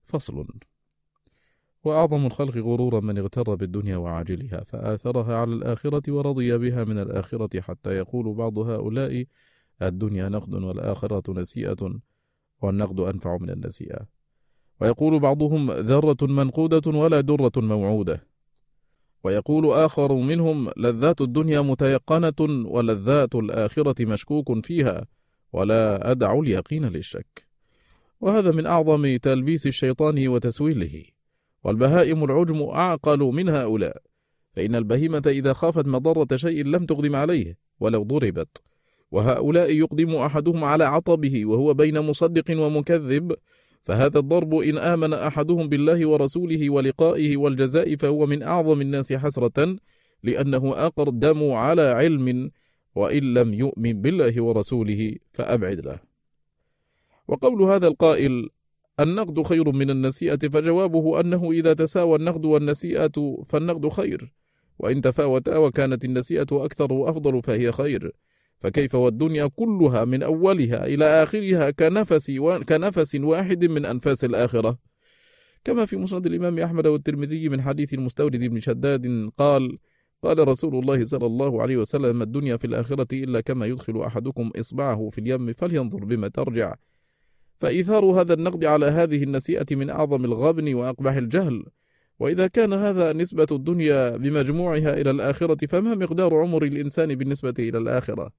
فصل. 0.04 0.48
وأعظم 1.84 2.26
الخلق 2.26 2.58
غرورا 2.58 3.00
من 3.00 3.18
اغتر 3.18 3.56
بالدنيا 3.56 3.98
وعاجلها 3.98 4.64
فآثرها 4.64 5.36
على 5.36 5.54
الآخرة 5.54 6.12
ورضي 6.12 6.58
بها 6.58 6.84
من 6.84 6.98
الآخرة 7.00 7.62
حتى 7.62 7.90
يقول 7.90 8.34
بعض 8.34 8.58
هؤلاء 8.58 9.26
الدنيا 9.82 10.30
نقد 10.30 10.54
والآخرة 10.54 11.34
نسيئة 11.34 12.00
والنقد 12.62 13.00
أنفع 13.00 13.38
من 13.38 13.50
النسيئة. 13.50 14.08
ويقول 14.82 15.20
بعضهم 15.20 15.72
ذرة 15.72 16.18
منقودة 16.22 16.92
ولا 16.92 17.22
درة 17.22 17.52
موعودة. 17.58 18.28
ويقول 19.24 19.66
آخر 19.66 20.14
منهم 20.14 20.70
لذات 20.78 21.22
الدنيا 21.22 21.62
متيقنة 21.62 22.66
ولذات 22.66 23.36
الآخرة 23.36 24.06
مشكوك 24.06 24.66
فيها 24.66 25.06
ولا 25.54 26.12
أدع 26.12 26.40
اليقين 26.40 26.86
للشك. 26.86 27.48
وهذا 28.22 28.52
من 28.52 28.66
أعظم 28.66 29.18
تلبيس 29.18 29.68
الشيطان 29.68 30.28
وتسويله. 30.28 31.19
والبهائم 31.64 32.24
العجم 32.24 32.62
أعقل 32.64 33.20
من 33.20 33.50
هؤلاء. 33.50 33.98
فإن 34.52 34.76
البهيمة 34.76 35.22
إذا 35.28 35.54
خافت 35.54 35.88
مضرة 35.88 36.36
شيء 36.36 36.66
لم 36.66 36.86
تقدم 36.86 37.16
عليه 37.16 37.58
ولو 37.80 38.04
ضربت. 38.04 38.62
وهؤلاء 39.12 39.72
يقدم 39.72 40.16
أحدهم 40.16 40.64
على 40.64 40.84
عطبه 40.84 41.46
وهو 41.46 41.74
بين 41.74 42.00
مصدق 42.00 42.62
ومكذب. 42.62 43.36
فهذا 43.82 44.20
الضرب 44.20 44.54
إن 44.54 44.78
آمن 44.78 45.14
أحدهم 45.14 45.70
بالله 45.70 46.08
ورسوله 46.08 46.70
ولقائه 46.70 47.38
والجزاء 47.38 47.96
فهو 47.96 48.26
من 48.26 48.44
أعظم 48.44 48.82
الناس 48.82 49.14
حسرة 49.14 49.76
لأنه 50.24 50.74
أقدم 50.86 51.52
على 51.52 51.82
علم 51.82 52.52
وإن 52.96 53.34
لم 53.34 53.54
يؤمن 53.54 54.02
بالله 54.02 54.44
ورسوله 54.44 55.16
فأبعد 55.34 55.80
له. 55.80 56.00
وقول 57.28 57.62
هذا 57.62 57.88
القائل 57.88 58.50
النقد 59.00 59.42
خير 59.42 59.72
من 59.72 59.90
النسيئة 59.90 60.50
فجوابه 60.50 61.20
أنه 61.20 61.52
إذا 61.52 61.74
تساوى 61.74 62.16
النقد 62.16 62.46
والنسيئة 62.46 63.38
فالنقد 63.46 63.88
خير. 63.88 64.34
وإن 64.80 65.02
تفاوتا 65.02 65.58
وكانت 65.58 66.06
النسيئة 66.06 66.48
أكثر 66.52 66.94
وأفضل 66.94 67.44
فهي 67.44 67.72
خير. 67.72 68.12
فكيف 68.60 68.96
والدنيا 68.96 69.50
كلها 69.56 70.06
من 70.06 70.24
أولها 70.24 70.86
إلى 70.86 71.24
آخرها 71.24 71.72
كنفس, 71.72 72.30
و... 72.40 72.60
كنفس 72.60 73.16
واحد 73.16 73.66
من 73.66 73.86
أنفاس 73.86 74.26
الآخرة؟ 74.26 74.78
كما 75.64 75.86
في 75.86 75.98
مسند 75.98 76.26
الإمام 76.26 76.60
أحمد 76.60 76.88
والترمذي 76.88 77.50
من 77.50 77.62
حديث 77.62 77.94
المستورد 77.94 78.44
بن 78.44 78.60
شداد 78.60 79.30
قال 79.38 79.78
قال 80.24 80.48
رسول 80.48 80.76
الله 80.76 81.06
صلى 81.06 81.26
الله 81.26 81.62
عليه 81.62 81.78
وسلم 81.78 82.22
الدنيا 82.22 82.58
في 82.58 82.68
الآخرة 82.68 83.08
إلا 83.14 83.42
كما 83.42 83.66
يدخل 83.66 84.02
أحدكم 84.02 84.52
إصبعه 84.60 85.10
في 85.10 85.22
اليم 85.22 85.54
فلينظر 85.54 86.06
بما 86.06 86.28
ترجع. 86.28 86.76
فإيثار 87.60 88.06
هذا 88.06 88.34
النقد 88.34 88.66
على 88.66 88.86
هذه 88.86 89.24
النسيئة 89.24 89.76
من 89.76 89.90
أعظم 89.90 90.26
الغبن 90.26 90.74
وأقبح 90.74 91.14
الجهل. 91.14 91.64
وإذا 92.20 92.48
كان 92.48 92.74
هذا 92.74 93.14
نسبة 93.14 93.48
الدنيا 93.52 94.18
بمجموعها 94.18 95.02
إلى 95.02 95.12
الآخرة 95.12 95.68
فما 95.68 95.96
مقدار 95.96 96.36
عمر 96.36 96.64
الإنسان 96.64 97.16
بالنسبة 97.16 97.54
إلى 97.60 97.78
الآخرة؟ 97.78 98.32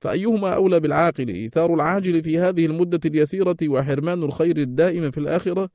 فأيهما 0.00 0.54
أولى 0.54 0.80
بالعاقل؟ 0.80 1.28
إيثار 1.28 1.74
العاجل 1.74 2.22
في 2.22 2.38
هذه 2.38 2.66
المدة 2.66 3.00
اليسيرة 3.06 3.56
وحرمان 3.64 4.22
الخير 4.22 4.56
الدائم 4.56 5.10
في 5.10 5.18
الآخرة؟ 5.18 5.68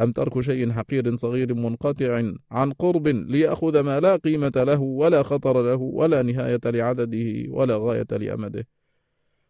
أم 0.00 0.12
ترك 0.12 0.40
شيء 0.40 0.72
حقير 0.72 1.14
صغير 1.16 1.54
منقطع 1.54 2.22
عن 2.50 2.72
قرب 2.72 3.08
ليأخذ 3.08 3.80
ما 3.80 4.00
لا 4.00 4.16
قيمة 4.16 4.52
له 4.56 4.80
ولا 4.80 5.22
خطر 5.22 5.62
له 5.62 5.76
ولا 5.76 6.22
نهاية 6.22 6.60
لعدده 6.64 7.44
ولا 7.48 7.76
غاية 7.76 8.06
لأمده؟ 8.10 8.66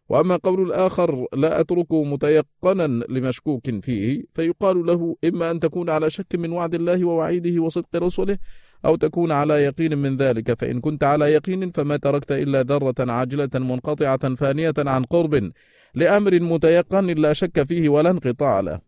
وأما 0.09 0.35
قول 0.35 0.61
الآخر 0.61 1.27
لا 1.33 1.59
أتركه 1.59 2.03
متيقنا 2.03 2.87
لمشكوك 3.09 3.79
فيه 3.81 4.23
فيقال 4.33 4.85
له 4.85 5.15
إما 5.25 5.51
أن 5.51 5.59
تكون 5.59 5.89
على 5.89 6.09
شك 6.09 6.35
من 6.35 6.51
وعد 6.51 6.75
الله 6.75 7.05
ووعيده 7.05 7.63
وصدق 7.63 7.95
رسله 7.95 8.37
أو 8.85 8.95
تكون 8.95 9.31
على 9.31 9.53
يقين 9.53 9.97
من 9.97 10.17
ذلك 10.17 10.59
فإن 10.59 10.81
كنت 10.81 11.03
على 11.03 11.33
يقين 11.33 11.69
فما 11.69 11.97
تركت 11.97 12.31
إلا 12.31 12.63
ذرة 12.63 13.11
عاجلة 13.11 13.49
منقطعة 13.55 14.35
فانية 14.35 14.73
عن 14.77 15.03
قرب 15.03 15.51
لأمر 15.95 16.39
متيقن 16.39 17.05
لا 17.05 17.33
شك 17.33 17.63
فيه 17.63 17.89
ولا 17.89 18.09
انقطاع 18.09 18.59
له. 18.59 18.79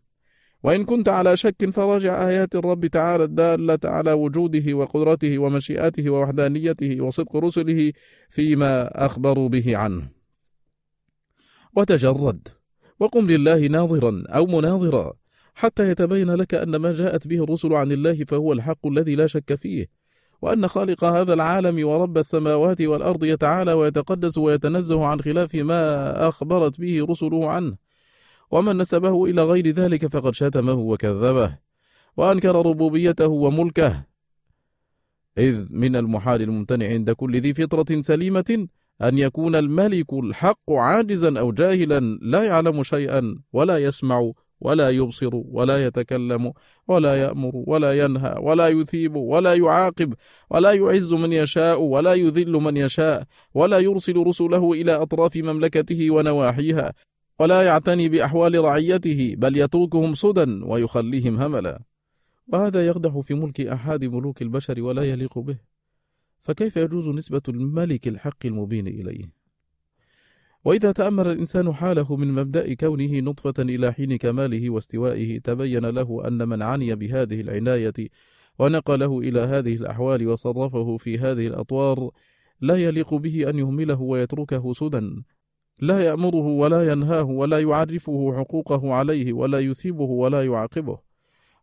وإن 0.62 0.84
كنت 0.84 1.08
على 1.08 1.36
شك 1.36 1.70
فراجع 1.70 2.28
آيات 2.28 2.56
الرب 2.56 2.86
تعالى 2.86 3.24
الدالة 3.24 3.78
على 3.84 4.12
وجوده 4.12 4.74
وقدرته 4.74 5.38
ومشيئته 5.38 6.10
ووحدانيته 6.10 7.00
وصدق 7.00 7.36
رسله 7.36 7.92
فيما 8.28 9.06
أخبروا 9.06 9.48
به 9.48 9.76
عنه. 9.76 10.17
وتجرد. 11.78 12.48
وقم 13.00 13.26
لله 13.26 13.66
ناظرا 13.66 14.24
أو 14.28 14.46
مناظرا 14.46 15.12
حتى 15.54 15.90
يتبين 15.90 16.30
لك 16.30 16.54
أن 16.54 16.76
ما 16.76 16.92
جاءت 16.92 17.26
به 17.26 17.44
الرسل 17.44 17.72
عن 17.72 17.92
الله 17.92 18.24
فهو 18.28 18.52
الحق 18.52 18.86
الذي 18.86 19.14
لا 19.14 19.26
شك 19.26 19.54
فيه 19.54 19.86
وأن 20.42 20.68
خالق 20.68 21.04
هذا 21.04 21.34
العالم 21.34 21.88
ورب 21.88 22.18
السماوات 22.18 22.80
والأرض 22.82 23.24
يتعالى 23.24 23.72
ويتقدس 23.72 24.38
ويتنزه 24.38 25.06
عن 25.06 25.20
خلاف 25.20 25.54
ما 25.54 26.28
أخبرت 26.28 26.80
به 26.80 27.06
رسله 27.10 27.50
عنه. 27.50 27.76
ومن 28.50 28.76
نسبه 28.76 29.24
إلى 29.24 29.44
غير 29.44 29.68
ذلك 29.70 30.06
فقد 30.06 30.34
شتمه 30.34 30.72
وكذبه 30.72 31.58
وأنكر 32.16 32.66
ربوبيته 32.66 33.28
وملكه. 33.28 34.06
إذ 35.38 35.68
من 35.70 35.96
المحال 35.96 36.42
الممتنع 36.42 36.86
عند 36.86 37.10
كل 37.10 37.40
ذي 37.40 37.54
فطرة 37.54 38.00
سليمة 38.00 38.68
أن 39.02 39.18
يكون 39.18 39.56
الملك 39.56 40.12
الحق 40.12 40.70
عاجزا 40.70 41.38
أو 41.38 41.52
جاهلا 41.52 42.00
لا 42.22 42.44
يعلم 42.44 42.82
شيئا 42.82 43.38
ولا 43.52 43.78
يسمع 43.78 44.32
ولا 44.60 44.90
يبصر 44.90 45.30
ولا 45.32 45.86
يتكلم 45.86 46.52
ولا 46.88 47.16
يأمر 47.16 47.52
ولا 47.54 47.98
ينهى 47.98 48.34
ولا 48.42 48.68
يثيب 48.68 49.16
ولا 49.16 49.54
يعاقب 49.54 50.14
ولا 50.50 50.72
يعز 50.72 51.12
من 51.14 51.32
يشاء 51.32 51.80
ولا 51.80 52.14
يذل 52.14 52.52
من 52.52 52.76
يشاء 52.76 53.24
ولا 53.54 53.78
يرسل 53.78 54.16
رسله 54.16 54.72
إلى 54.72 54.92
أطراف 54.92 55.36
مملكته 55.36 56.10
ونواحيها 56.10 56.92
ولا 57.40 57.62
يعتني 57.62 58.08
بأحوال 58.08 58.64
رعيته 58.64 59.34
بل 59.38 59.56
يتركهم 59.56 60.14
سدى 60.14 60.64
ويخليهم 60.64 61.42
هملا. 61.42 61.80
وهذا 62.48 62.86
يقدح 62.86 63.18
في 63.18 63.34
ملك 63.34 63.60
أحد 63.60 64.04
ملوك 64.04 64.42
البشر 64.42 64.82
ولا 64.82 65.02
يليق 65.02 65.38
به. 65.38 65.58
فكيف 66.40 66.76
يجوز 66.76 67.08
نسبة 67.08 67.42
الملك 67.48 68.08
الحق 68.08 68.46
المبين 68.46 68.86
إليه؟ 68.86 69.38
وإذا 70.64 70.92
تأمل 70.92 71.28
الإنسان 71.28 71.72
حاله 71.72 72.16
من 72.16 72.32
مبدأ 72.32 72.74
كونه 72.74 73.20
نطفة 73.20 73.62
إلى 73.62 73.92
حين 73.92 74.16
كماله 74.16 74.70
واستوائه 74.70 75.38
تبين 75.38 75.86
له 75.86 76.28
أن 76.28 76.48
من 76.48 76.62
عني 76.62 76.94
بهذه 76.94 77.40
العناية 77.40 77.92
ونقله 78.58 79.18
إلى 79.18 79.40
هذه 79.40 79.74
الأحوال 79.74 80.28
وصرفه 80.28 80.96
في 80.96 81.18
هذه 81.18 81.46
الأطوار 81.46 82.10
لا 82.60 82.76
يليق 82.76 83.14
به 83.14 83.50
أن 83.50 83.58
يهمله 83.58 84.00
ويتركه 84.02 84.72
سدى. 84.72 85.24
لا 85.78 86.00
يأمره 86.00 86.46
ولا 86.46 86.92
ينهاه 86.92 87.24
ولا 87.24 87.60
يعرفه 87.60 88.38
حقوقه 88.38 88.94
عليه 88.94 89.32
ولا 89.32 89.60
يثيبه 89.60 90.04
ولا 90.04 90.44
يعاقبه. 90.44 91.07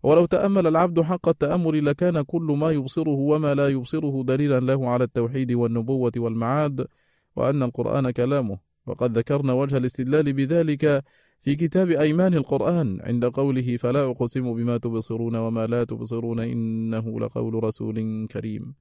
ولو 0.06 0.26
تأمل 0.26 0.68
العبد 0.68 1.02
حق 1.02 1.30
التأمل 1.30 1.86
لكان 1.86 2.22
كل 2.22 2.58
ما 2.60 2.72
يبصره 2.72 3.10
وما 3.32 3.54
لا 3.56 3.68
يبصره 3.70 4.24
دليلا 4.24 4.60
له 4.60 4.90
على 4.90 5.04
التوحيد 5.04 5.52
والنبوة 5.52 6.12
والمعاد 6.18 6.88
وأن 7.36 7.64
القرآن 7.64 8.12
كلامه. 8.12 8.58
وقد 8.88 9.18
ذكرنا 9.18 9.54
وجه 9.54 9.78
الاستدلال 9.78 10.34
بذلك 10.34 11.04
في 11.40 11.56
كتاب 11.56 11.90
أيمان 11.90 12.34
القرآن 12.34 13.00
عند 13.02 13.26
قوله 13.26 13.78
فلا 13.78 14.12
أقسم 14.12 14.54
بما 14.54 14.78
تبصرون 14.78 15.36
وما 15.36 15.68
لا 15.68 15.84
تبصرون 15.84 16.40
إنه 16.40 17.20
لقول 17.20 17.64
رسول 17.64 18.28
كريم. 18.32 18.74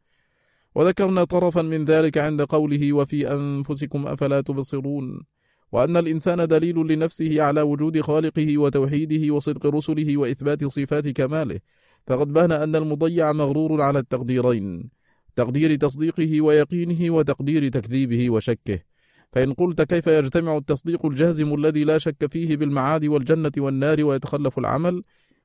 وذكرنا 0.74 1.24
طرفا 1.24 1.62
من 1.62 1.84
ذلك 1.84 2.18
عند 2.18 2.42
قوله 2.42 2.92
وفي 2.92 3.32
أنفسكم 3.32 4.06
أفلا 4.06 4.40
تبصرون. 4.40 5.20
وأن 5.74 5.96
الإنسان 5.96 6.46
دليل 6.46 6.76
لنفسه 6.76 7.42
على 7.42 7.62
وجود 7.62 8.00
خالقه 8.00 8.58
وتوحيده 8.58 9.34
وصدق 9.34 9.66
رسله 9.66 10.16
وإثبات 10.16 10.64
صفات 10.64 11.08
كماله. 11.08 11.60
فقد 12.06 12.32
بان 12.32 12.52
أن 12.52 12.76
المضيع 12.76 13.32
مغرور 13.32 13.82
على 13.82 13.98
التقديرين 13.98 14.90
تقدير 15.36 15.74
تصديقه 15.74 16.40
ويقينه 16.40 17.14
وتقدير 17.14 17.68
تكذيبه 17.68 18.30
وشكه. 18.30 18.80
فإن 19.32 19.52
قلت 19.52 19.82
كيف 19.82 20.06
يجتمع 20.06 20.56
التصديق 20.56 21.06
الجازم 21.06 21.54
الذي 21.54 21.84
لا 21.84 21.98
شك 21.98 22.26
فيه 22.26 22.56
بالمعاد 22.56 23.04
والجنة 23.04 23.52
والنار 23.58 24.04
ويتخلف 24.04 24.58
العمل؟ 24.58 25.02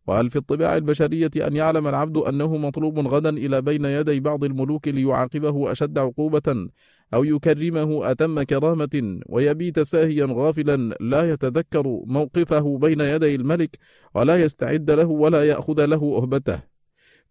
وهل 0.07 0.29
في 0.29 0.35
الطباع 0.35 0.75
البشرية 0.75 1.31
أن 1.37 1.55
يعلم 1.55 1.87
العبد 1.87 2.17
أنه 2.17 2.57
مطلوب 2.57 3.07
غدا 3.07 3.29
إلى 3.29 3.61
بين 3.61 3.85
يدي 3.85 4.19
بعض 4.19 4.43
الملوك 4.43 4.87
ليعاقبه 4.87 5.71
أشد 5.71 5.97
عقوبة 5.97 6.69
أو 7.13 7.23
يكرمه 7.23 8.11
أتم 8.11 8.41
كرامة 8.41 9.19
ويبيت 9.25 9.79
ساهيا 9.79 10.27
غافلا 10.29 10.95
لا 10.99 11.33
يتذكر 11.33 12.01
موقفه 12.05 12.77
بين 12.77 13.01
يدي 13.01 13.35
الملك 13.35 13.77
ولا 14.15 14.37
يستعد 14.37 14.91
له 14.91 15.07
ولا 15.07 15.43
يأخذ 15.43 15.85
له 15.85 16.17
أهبته. 16.17 16.63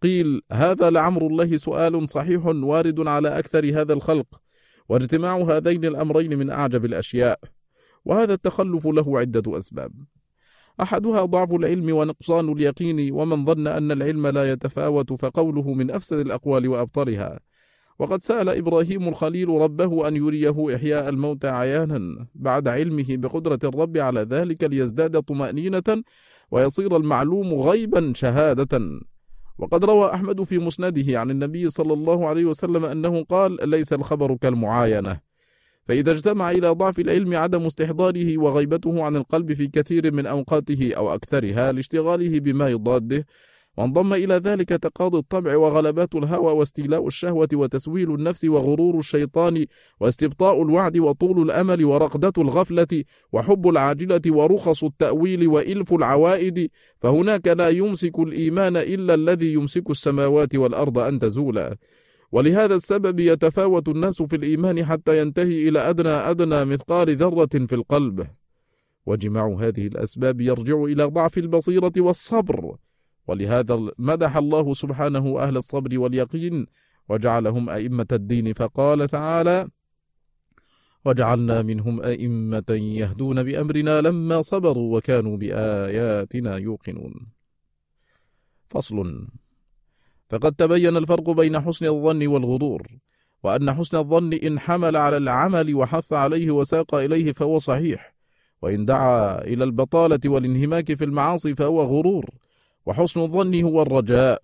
قيل 0.02 0.42
هذا 0.52 0.90
لعمر 0.90 1.26
الله 1.26 1.56
سؤال 1.56 2.10
صحيح 2.10 2.46
وارد 2.46 3.08
على 3.08 3.38
أكثر 3.38 3.80
هذا 3.80 3.92
الخلق 3.92 4.26
واجتماع 4.88 5.36
هذين 5.36 5.84
الأمرين 5.84 6.38
من 6.38 6.50
أعجب 6.50 6.84
الأشياء 6.84 7.40
وهذا 8.04 8.34
التخلف 8.34 8.86
له 8.86 9.18
عدة 9.18 9.58
أسباب. 9.58 9.92
أحدها 10.80 11.24
ضعف 11.24 11.52
العلم 11.54 11.96
ونقصان 11.96 12.52
اليقين 12.52 13.12
ومن 13.12 13.44
ظن 13.44 13.66
أن 13.66 13.92
العلم 13.92 14.26
لا 14.26 14.52
يتفاوت 14.52 15.12
فقوله 15.12 15.72
من 15.72 15.90
أفسد 15.90 16.18
الأقوال 16.18 16.68
وأبطلها 16.68 17.40
وقد 17.98 18.20
سأل 18.22 18.48
إبراهيم 18.48 19.08
الخليل 19.08 19.48
ربه 19.48 20.08
أن 20.08 20.16
يريه 20.16 20.74
إحياء 20.76 21.08
الموتى 21.08 21.48
عيانا 21.48 22.26
بعد 22.34 22.68
علمه 22.68 23.06
بقدرة 23.08 23.58
الرب 23.64 23.98
على 23.98 24.20
ذلك 24.20 24.64
ليزداد 24.64 25.22
طمأنينة 25.22 26.02
ويصير 26.50 26.96
المعلوم 26.96 27.54
غيبا 27.54 28.12
شهادة. 28.14 29.00
وقد 29.58 29.84
روى 29.84 30.14
أحمد 30.14 30.42
في 30.42 30.58
مسنده 30.58 31.20
عن 31.20 31.30
النبي 31.30 31.70
صلى 31.70 31.92
الله 31.92 32.28
عليه 32.28 32.44
وسلم 32.44 32.84
أنه 32.84 33.24
قال 33.24 33.70
ليس 33.70 33.92
الخبر 33.92 34.34
كالمعاينة 34.34 35.27
فإذا 35.88 36.10
اجتمع 36.12 36.50
إلى 36.50 36.68
ضعف 36.68 37.00
العلم 37.00 37.36
عدم 37.36 37.66
استحضاره 37.66 38.38
وغيبته 38.38 39.04
عن 39.04 39.16
القلب 39.16 39.52
في 39.52 39.66
كثير 39.66 40.14
من 40.14 40.26
أوقاته 40.26 40.92
أو 40.96 41.14
أكثرها 41.14 41.72
لاشتغاله 41.72 42.40
بما 42.40 42.68
يضاده 42.68 43.26
وانضم 43.76 44.12
إلى 44.12 44.34
ذلك 44.34 44.68
تقاضي 44.68 45.18
الطبع 45.18 45.56
وغلبات 45.56 46.14
الهوى 46.14 46.52
واستيلاء 46.52 47.06
الشهوة 47.06 47.48
وتسويل 47.54 48.14
النفس 48.14 48.44
وغرور 48.44 48.98
الشيطان 48.98 49.66
واستبطاء 50.00 50.62
الوعد 50.62 50.96
وطول 50.98 51.42
الأمل 51.42 51.84
ورقدة 51.84 52.32
الغفلة 52.38 53.04
وحب 53.32 53.68
العاجلة 53.68 54.20
ورخص 54.26 54.84
التأويل 54.84 55.48
وإلف 55.48 55.92
العوائد 55.92 56.70
فهناك 56.98 57.48
لا 57.48 57.68
يمسك 57.68 58.18
الإيمان 58.18 58.76
إلا 58.76 59.14
الذي 59.14 59.52
يمسك 59.52 59.90
السماوات 59.90 60.54
والأرض 60.54 60.98
أن 60.98 61.18
تزولا. 61.18 61.76
ولهذا 62.32 62.74
السبب 62.74 63.20
يتفاوت 63.20 63.88
الناس 63.88 64.22
في 64.22 64.36
الإيمان 64.36 64.84
حتى 64.84 65.20
ينتهي 65.20 65.68
إلى 65.68 65.90
أدنى 65.90 66.08
أدنى 66.08 66.64
مثقال 66.64 67.16
ذرة 67.16 67.66
في 67.66 67.74
القلب. 67.74 68.26
وجماع 69.06 69.56
هذه 69.60 69.86
الأسباب 69.86 70.40
يرجع 70.40 70.82
إلى 70.82 71.04
ضعف 71.04 71.38
البصيرة 71.38 71.92
والصبر. 71.98 72.76
ولهذا 73.26 73.90
مدح 73.98 74.36
الله 74.36 74.74
سبحانه 74.74 75.40
أهل 75.40 75.56
الصبر 75.56 75.98
واليقين 75.98 76.66
وجعلهم 77.08 77.70
أئمة 77.70 78.06
الدين 78.12 78.52
فقال 78.52 79.08
تعالى 79.08 79.68
وجعلنا 81.04 81.62
منهم 81.62 82.02
أئمة 82.02 82.70
يهدون 82.70 83.42
بأمرنا 83.42 84.00
لما 84.00 84.42
صبروا 84.42 84.96
وكانوا 84.96 85.36
بآياتنا 85.36 86.56
يوقنون. 86.56 87.14
فصل. 88.68 89.28
فقد 90.28 90.52
تبين 90.52 90.96
الفرق 90.96 91.30
بين 91.30 91.60
حسن 91.60 91.86
الظن 91.86 92.26
والغرور 92.26 92.82
وأن 93.44 93.72
حسن 93.74 93.98
الظن 93.98 94.32
إن 94.32 94.58
حمل 94.58 94.96
على 94.96 95.16
العمل 95.16 95.74
وحث 95.74 96.12
عليه 96.12 96.50
وساق 96.50 96.94
إليه 96.94 97.32
فهو 97.32 97.58
صحيح 97.58 98.14
وإن 98.62 98.84
دعا 98.84 99.38
إلى 99.44 99.64
البطالة 99.64 100.20
والانهماك 100.26 100.94
في 100.94 101.04
المعاصي 101.04 101.54
فهو 101.54 101.82
غرور 101.82 102.30
وحسن 102.86 103.20
الظن 103.20 103.62
هو 103.62 103.82
الرجاء 103.82 104.40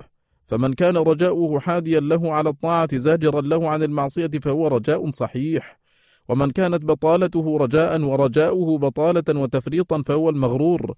فمن 0.46 0.72
كان 0.72 0.96
رجاؤه 0.96 1.60
حاديا 1.60 2.00
له 2.00 2.32
على 2.32 2.48
الطاعة 2.48 2.88
زاجرا 2.96 3.40
له 3.40 3.68
عن 3.68 3.82
المعصية 3.82 4.30
فهو 4.42 4.66
رجاء 4.68 5.10
صحيح 5.10 5.80
ومن 6.28 6.50
كانت 6.50 6.84
بطالته 6.84 7.58
رجاء 7.58 8.00
ورجاؤه 8.00 8.78
بطالة 8.78 9.40
وتفريطا 9.40 10.02
فهو 10.02 10.30
المغرور 10.30 10.94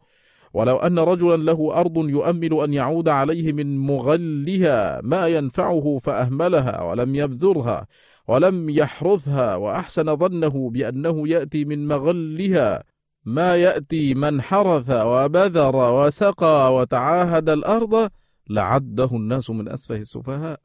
ولو 0.57 0.77
أن 0.77 0.99
رجلا 0.99 1.37
له 1.37 1.81
أرض 1.81 2.09
يؤمل 2.09 2.55
أن 2.65 2.75
يعود 2.75 3.09
عليه 3.09 3.53
من 3.53 3.79
مغلها 3.79 5.01
ما 5.05 5.27
ينفعه 5.27 5.99
فأهملها 5.99 6.83
ولم 6.83 7.15
يبذرها 7.15 7.87
ولم 8.29 8.71
يحرثها 8.71 9.57
وأحسن 9.57 10.17
ظنه 10.17 10.71
بأنه 10.71 11.29
يأتي 11.29 11.65
من 11.65 11.87
مغلها 11.87 12.85
ما 13.25 13.57
يأتي 13.57 14.15
من 14.15 14.43
حرث 14.43 14.91
وبذر 14.91 15.77
وسقى 15.77 16.75
وتعاهد 16.75 17.49
الأرض 17.49 18.11
لعده 18.51 19.11
الناس 19.13 19.51
من 19.51 19.69
أسفه 19.69 19.97
السفهاء. 19.97 20.61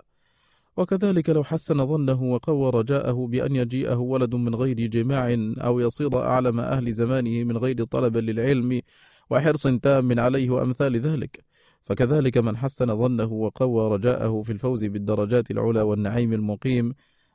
وكذلك 0.78 1.30
لو 1.30 1.44
حسن 1.44 1.86
ظنه 1.88 2.24
وقوى 2.24 2.70
رجاءه 2.70 3.28
بأن 3.28 3.56
يجيئه 3.56 3.96
ولد 3.96 4.36
من 4.36 4.56
غير 4.56 4.76
جماع 4.88 5.36
أو 5.58 5.80
يصير 5.80 6.24
أعلم 6.24 6.60
أهل 6.60 6.92
زمانه 6.92 7.44
من 7.44 7.58
غير 7.58 7.84
طلب 7.84 8.18
للعلم 8.18 8.82
وحرص 9.30 9.68
تام 9.68 10.20
عليه 10.20 10.50
وأمثال 10.50 10.98
ذلك. 11.00 11.44
فكذلك 11.82 12.38
من 12.38 12.58
حسن 12.58 12.96
ظنه 12.98 13.34
وقوى 13.34 13.96
رجاءه 13.96 14.42
في 14.44 14.52
الفوز 14.52 14.86
بالدرجات 14.86 15.52
العلى 15.52 15.82
والنعيم 15.82 16.34
المقيم 16.34 16.94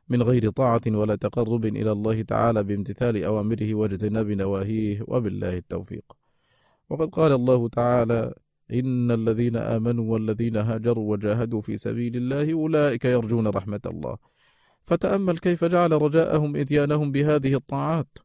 من 0.08 0.22
غير 0.22 0.50
طاعة 0.50 0.80
ولا 0.86 1.16
تقرب 1.16 1.64
إلى 1.64 1.92
الله 1.92 2.22
تعالى 2.22 2.64
بامتثال 2.64 3.24
أوامره 3.24 3.74
واجتناب 3.74 4.30
نواهيه 4.30 5.04
وبالله 5.08 5.56
التوفيق. 5.56 6.12
وقد 6.90 7.10
قال 7.10 7.32
الله 7.32 7.68
تعالى 7.68 8.34
إن 8.72 9.10
الذين 9.10 9.56
آمنوا 9.56 10.12
والذين 10.12 10.56
هاجروا 10.56 11.10
وجاهدوا 11.10 11.60
في 11.60 11.76
سبيل 11.76 12.16
الله 12.16 12.52
أولئك 12.52 13.04
يرجون 13.04 13.46
رحمة 13.48 13.80
الله. 13.86 14.16
فتأمل 14.82 15.38
كيف 15.38 15.64
جعل 15.64 15.92
رجاءهم 15.92 16.56
إتيانهم 16.56 17.12
بهذه 17.12 17.54
الطاعات. 17.54 18.18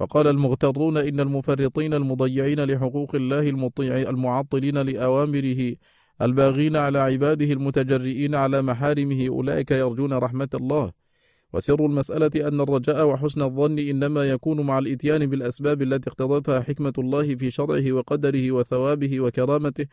وقال 0.00 0.26
المغترون 0.26 0.96
إن 0.96 1.20
المفرطين 1.20 1.94
المضيعين 1.94 2.60
لحقوق 2.60 3.14
الله 3.14 3.48
المطيع 3.48 3.96
المعطلين 3.96 4.78
لأوامره 4.78 5.74
الباغين 6.22 6.76
على 6.76 6.98
عباده 6.98 7.52
المتجرئين 7.52 8.34
على 8.34 8.62
محارمه 8.62 9.28
أولئك 9.28 9.70
يرجون 9.70 10.12
رحمة 10.12 10.48
الله. 10.54 11.03
وسر 11.54 11.86
المسألة 11.86 12.48
أن 12.48 12.60
الرجاء 12.60 13.06
وحسن 13.06 13.42
الظن 13.42 13.78
إنما 13.78 14.24
يكون 14.24 14.60
مع 14.60 14.78
الإتيان 14.78 15.26
بالأسباب 15.26 15.82
التي 15.82 16.10
اقتضتها 16.10 16.60
حكمة 16.60 16.92
الله 16.98 17.34
في 17.34 17.50
شرعه 17.50 17.92
وقدره 17.92 18.52
وثوابه 18.52 19.20
وكرامته 19.20 19.86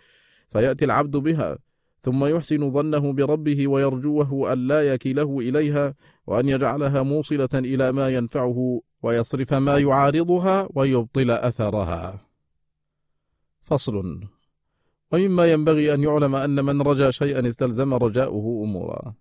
فيأتي 0.49 0.85
العبد 0.85 1.17
بها 1.17 1.57
ثم 1.99 2.25
يحسن 2.25 2.71
ظنه 2.71 3.13
بربه 3.13 3.67
ويرجوه 3.67 4.53
أن 4.53 4.67
لا 4.67 4.93
يكله 4.93 5.39
إليها 5.39 5.93
وأن 6.27 6.49
يجعلها 6.49 7.03
موصلة 7.03 7.49
إلى 7.55 7.91
ما 7.91 8.09
ينفعه 8.09 8.81
ويصرف 9.03 9.53
ما 9.53 9.77
يعارضها 9.77 10.69
ويبطل 10.75 11.31
أثرها. 11.31 12.27
فصل. 13.61 14.21
ومما 15.11 15.51
ينبغي 15.51 15.93
أن 15.93 16.03
يعلم 16.03 16.35
أن 16.35 16.65
من 16.65 16.81
رجا 16.81 17.11
شيئا 17.11 17.47
استلزم 17.47 17.93
رجاؤه 17.93 18.63
أمورا. 18.63 19.13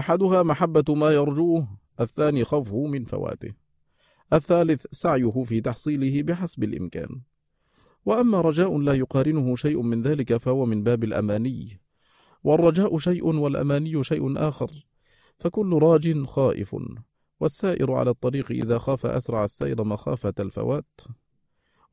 أحدها 0.00 0.42
محبة 0.42 0.94
ما 0.94 1.10
يرجوه 1.10 1.68
الثاني 2.00 2.44
خوفه 2.44 2.86
من 2.86 3.04
فواته. 3.04 3.52
الثالث 4.32 4.86
سعيه 4.92 5.44
في 5.44 5.60
تحصيله 5.60 6.22
بحسب 6.22 6.64
الإمكان. 6.64 7.20
وأما 8.06 8.40
رجاء 8.40 8.78
لا 8.78 8.94
يقارنه 8.94 9.56
شيء 9.56 9.82
من 9.82 10.02
ذلك 10.02 10.36
فهو 10.36 10.66
من 10.66 10.82
باب 10.82 11.04
الأماني. 11.04 11.80
والرجاء 12.44 12.98
شيء 12.98 13.26
والأماني 13.26 14.04
شيء 14.04 14.48
آخر. 14.48 14.70
فكل 15.38 15.78
راج 15.82 16.24
خائف. 16.24 16.76
والسائر 17.40 17.92
على 17.92 18.10
الطريق 18.10 18.50
إذا 18.50 18.78
خاف 18.78 19.06
أسرع 19.06 19.44
السير 19.44 19.84
مخافة 19.84 20.34
الفوات. 20.40 21.00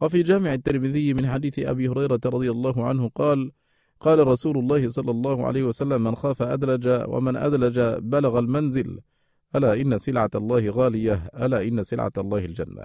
وفي 0.01 0.23
جامع 0.23 0.53
الترمذي 0.53 1.13
من 1.13 1.29
حديث 1.29 1.59
أبي 1.59 1.89
هريرة 1.89 2.19
رضي 2.25 2.51
الله 2.51 2.85
عنه 2.87 3.09
قال 3.09 3.51
قال 3.99 4.27
رسول 4.27 4.57
الله 4.57 4.89
صلى 4.89 5.11
الله 5.11 5.47
عليه 5.47 5.63
وسلم 5.63 6.03
من 6.03 6.15
خاف 6.15 6.41
أدلج 6.41 7.03
ومن 7.07 7.35
أدلج 7.35 7.79
بلغ 8.01 8.39
المنزل 8.39 8.99
ألا 9.55 9.81
إن 9.81 9.97
سلعة 9.97 10.29
الله 10.35 10.69
غالية 10.69 11.29
ألا 11.35 11.67
إن 11.67 11.83
سلعة 11.83 12.11
الله 12.17 12.45
الجنة. 12.45 12.83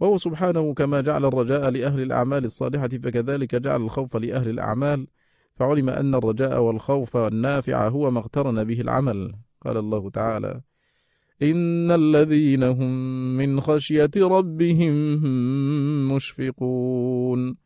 وهو 0.00 0.18
سبحانه 0.18 0.74
كما 0.74 1.00
جعل 1.00 1.24
الرجاء 1.24 1.70
لأهل 1.70 2.00
الأعمال 2.00 2.44
الصالحة 2.44 2.88
فكذلك 2.88 3.54
جعل 3.54 3.82
الخوف 3.82 4.16
لأهل 4.16 4.48
الأعمال 4.48 5.06
فعلم 5.52 5.88
أن 5.88 6.14
الرجاء 6.14 6.62
والخوف 6.62 7.16
النافع 7.16 7.88
هو 7.88 8.10
ما 8.10 8.18
اقترن 8.18 8.64
به 8.64 8.80
العمل. 8.80 9.34
قال 9.64 9.76
الله 9.76 10.10
تعالى 10.10 10.60
إن 11.42 11.90
الذين 11.90 12.62
هم 12.62 13.36
من 13.36 13.60
خشية 13.60 14.10
ربهم 14.16 14.94
مشفقون. 16.14 17.65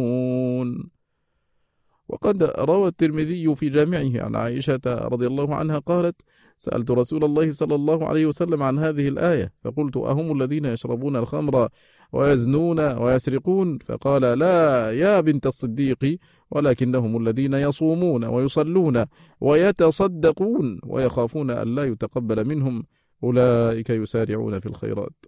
وقد 2.31 2.43
روى 2.43 2.87
الترمذي 2.87 3.55
في 3.55 3.69
جامعه 3.69 4.23
عن 4.23 4.35
عائشة 4.35 4.81
رضي 4.85 5.27
الله 5.27 5.55
عنها 5.55 5.79
قالت 5.79 6.21
سألت 6.57 6.91
رسول 6.91 7.23
الله 7.23 7.51
صلى 7.51 7.75
الله 7.75 8.07
عليه 8.07 8.25
وسلم 8.25 8.63
عن 8.63 8.79
هذه 8.79 9.07
الآية 9.07 9.53
فقلت 9.63 9.97
أهم 9.97 10.41
الذين 10.41 10.65
يشربون 10.65 11.15
الخمر 11.15 11.69
ويزنون 12.13 12.79
ويسرقون؟ 12.79 13.77
فقال 13.77 14.21
لا 14.21 14.91
يا 14.91 15.21
بنت 15.21 15.47
الصديق 15.47 16.17
ولكنهم 16.51 17.17
الذين 17.17 17.53
يصومون 17.53 18.25
ويصلون 18.25 19.05
ويتصدقون 19.41 20.79
ويخافون 20.83 21.51
أن 21.51 21.75
لا 21.75 21.83
يتقبل 21.83 22.47
منهم 22.47 22.83
أولئك 23.23 23.89
يسارعون 23.89 24.59
في 24.59 24.65
الخيرات. 24.65 25.25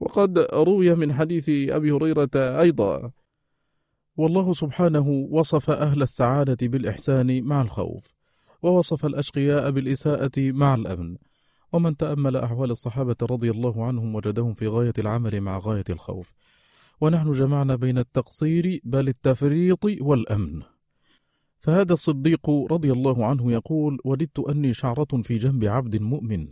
وقد 0.00 0.38
روي 0.38 0.94
من 0.94 1.12
حديث 1.12 1.48
أبي 1.70 1.90
هريرة 1.92 2.30
أيضا 2.36 3.10
والله 4.16 4.52
سبحانه 4.52 5.08
وصف 5.30 5.70
أهل 5.70 6.02
السعادة 6.02 6.68
بالإحسان 6.68 7.44
مع 7.44 7.62
الخوف 7.62 8.14
ووصف 8.62 9.06
الأشقياء 9.06 9.70
بالإساءة 9.70 10.30
مع 10.38 10.74
الأمن. 10.74 11.16
ومن 11.72 11.96
تأمل 11.96 12.36
أحوال 12.36 12.70
الصحابة 12.70 13.16
رضي 13.22 13.50
الله 13.50 13.86
عنهم 13.86 14.14
وجدهم 14.14 14.54
في 14.54 14.66
غاية 14.66 14.92
العمل 14.98 15.40
مع 15.40 15.58
غاية 15.58 15.84
الخوف. 15.90 16.34
ونحن 17.00 17.32
جمعنا 17.32 17.76
بين 17.76 17.98
التقصير 17.98 18.80
بل 18.84 19.08
التفريط 19.08 19.84
والأمن. 19.84 20.62
فهذا 21.58 21.92
الصديق 21.92 22.50
رضي 22.50 22.92
الله 22.92 23.26
عنه 23.26 23.52
يقول 23.52 23.98
وددت 24.04 24.38
أني 24.38 24.74
شعرة 24.74 25.22
في 25.22 25.38
جنب 25.38 25.64
عبد 25.64 26.02
مؤمن 26.02 26.48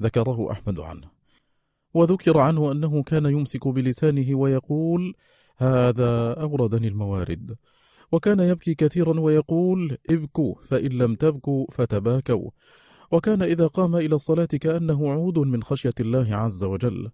ذكره 0.00 0.52
أحمد 0.52 0.80
عنه. 0.80 1.10
وذكر 1.94 2.38
عنه 2.38 2.72
أنه 2.72 3.02
كان 3.02 3.26
يمسك 3.26 3.68
بلسانه 3.68 4.34
ويقول 4.34 5.14
هذا 5.56 6.32
أوردني 6.40 6.88
الموارد. 6.88 7.56
وكان 8.12 8.40
يبكي 8.40 8.74
كثيرا 8.74 9.20
ويقول 9.20 9.98
ابكوا 10.10 10.54
فإن 10.60 10.92
لم 10.92 11.14
تبكوا 11.14 11.66
فتباكوا. 11.72 12.50
وكان 13.12 13.42
إذا 13.42 13.66
قام 13.66 13.96
إلى 13.96 14.14
الصلاة 14.14 14.48
كأنه 14.60 15.12
عود 15.12 15.38
من 15.38 15.62
خشية 15.62 15.94
الله 16.00 16.36
عز 16.36 16.64
وجل. 16.64 17.10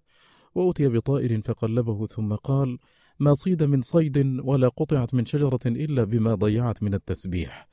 وأتي 0.55 0.89
بطائر 0.89 1.41
فقلبه 1.41 2.07
ثم 2.07 2.35
قال 2.35 2.79
ما 3.21 3.35
صيد 3.35 3.63
من 3.63 3.83
صيد 3.83 4.41
ولا 4.45 4.69
قطعت 4.69 5.15
من 5.15 5.27
شجرة 5.27 5.61
إلا 5.67 6.05
بما 6.05 6.35
ضيعت 6.35 6.83
من 6.83 6.95
التسبيح. 6.95 7.69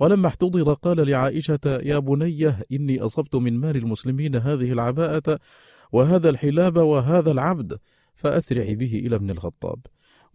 ولما 0.00 0.28
احتضر 0.28 0.72
قال 0.72 1.08
لعائشة 1.08 1.60
يا 1.64 1.98
بنيه 1.98 2.62
إني 2.72 3.00
أصبت 3.00 3.36
من 3.36 3.60
مال 3.60 3.76
المسلمين 3.76 4.36
هذه 4.36 4.72
العباءة 4.72 5.38
وهذا 5.92 6.28
الحلاب 6.28 6.76
وهذا 6.76 7.30
العبد 7.30 7.78
فأسرع 8.14 8.72
به 8.72 9.02
إلى 9.06 9.16
ابن 9.16 9.30
الخطاب. 9.30 9.78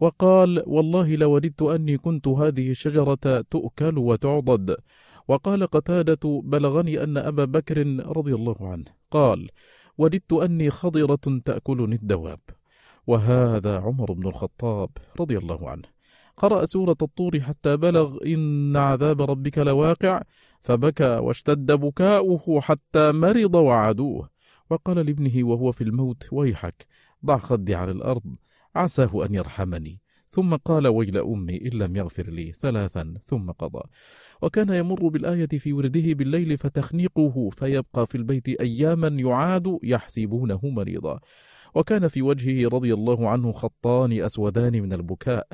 وقال 0.02 0.62
والله 0.66 1.16
لوددت 1.16 1.62
أني 1.62 1.98
كنت 1.98 2.28
هذه 2.28 2.70
الشجرة 2.70 3.44
تؤكل 3.50 3.98
وتعضد. 3.98 4.76
وقال 5.28 5.66
قتادة 5.66 6.42
بلغني 6.44 7.02
أن 7.04 7.16
أبا 7.16 7.44
بكر 7.44 7.78
رضي 8.16 8.34
الله 8.34 8.56
عنه 8.60 8.84
قال 9.10 9.48
وددت 9.98 10.32
أني 10.32 10.70
خضرة 10.70 11.40
تأكلني 11.44 11.94
الدواب. 11.94 12.40
وهذا 13.06 13.78
عمر 13.78 14.12
بن 14.12 14.28
الخطاب 14.28 14.90
رضي 15.20 15.38
الله 15.38 15.70
عنه. 15.70 15.88
قرأ 16.36 16.64
سورة 16.64 16.96
الطور 17.02 17.40
حتى 17.40 17.76
بلغ 17.76 18.16
إن 18.26 18.76
عذاب 18.76 19.22
ربك 19.22 19.58
لواقع. 19.58 20.22
فبكى 20.60 21.16
واشتد 21.16 21.72
بكاؤه 21.72 22.60
حتى 22.60 23.12
مرض 23.12 23.54
وعدوه. 23.54 24.28
وقال 24.70 24.96
لابنه 24.96 25.46
وهو 25.48 25.72
في 25.72 25.84
الموت 25.84 26.28
ويحك 26.32 26.86
ضع 27.26 27.38
خدي 27.38 27.74
على 27.74 27.90
الأرض. 27.90 28.36
عساه 28.74 29.24
أن 29.24 29.34
يرحمني. 29.34 30.00
ثم 30.26 30.54
قال 30.54 30.88
ويل 30.88 31.18
أمي 31.18 31.56
إن 31.56 31.78
لم 31.78 31.96
يغفر 31.96 32.30
لي. 32.30 32.52
ثلاثا 32.52 33.14
ثم 33.24 33.50
قضى. 33.50 33.82
وكان 34.42 34.72
يمر 34.72 35.08
بالآية 35.08 35.48
في 35.48 35.72
ورده 35.72 36.12
بالليل 36.12 36.58
فتخنقه 36.58 37.50
فيبقى 37.50 38.06
في 38.06 38.14
البيت 38.14 38.48
أياما 38.48 39.08
يعاد 39.08 39.78
يحسبونه 39.82 40.60
مريضا. 40.64 41.20
وكان 41.74 42.08
في 42.08 42.22
وجهه 42.22 42.68
رضي 42.68 42.94
الله 42.94 43.28
عنه 43.28 43.52
خطان 43.52 44.12
أسودان 44.12 44.82
من 44.82 44.92
البكاء. 44.92 45.48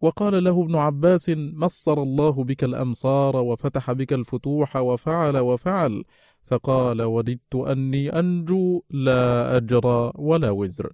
وقال 0.00 0.44
له 0.44 0.62
ابن 0.62 0.76
عباس 0.76 1.30
مصر 1.36 2.02
الله 2.02 2.44
بك 2.44 2.64
الأمصار 2.64 3.36
وفتح 3.36 3.92
بك 3.92 4.12
الفتوح 4.12 4.76
وفعل 4.76 5.38
وفعل. 5.38 6.04
فقال 6.42 7.02
وددت 7.02 7.54
أني 7.54 8.18
أنجو 8.18 8.82
لا 8.90 9.56
أجرى 9.56 10.12
ولا 10.14 10.50
وزر. 10.50 10.92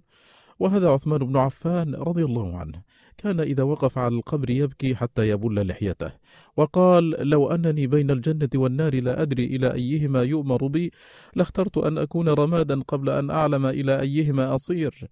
وهذا 0.61 0.89
عثمان 0.89 1.19
بن 1.19 1.37
عفان 1.37 1.95
رضي 1.95 2.23
الله 2.25 2.57
عنه. 2.57 2.81
كان 3.17 3.39
إذا 3.39 3.63
وقف 3.63 3.97
على 3.97 4.15
القبر 4.15 4.49
يبكي 4.49 4.95
حتى 4.95 5.29
يبل 5.29 5.67
لحيته. 5.67 6.13
وقال 6.57 7.29
لو 7.29 7.51
أنني 7.51 7.87
بين 7.87 8.11
الجنة 8.11 8.49
والنار 8.55 9.03
لا 9.03 9.21
أدري 9.21 9.45
إلى 9.45 9.73
أيهما 9.73 10.23
يؤمر 10.23 10.67
بي 10.67 10.91
لاخترت 11.35 11.77
أن 11.77 11.97
أكون 11.97 12.29
رمادا 12.29 12.81
قبل 12.81 13.09
أن 13.09 13.29
أعلم 13.29 13.65
إلى 13.65 13.99
أيهما 13.99 14.55
أصير. 14.55 15.07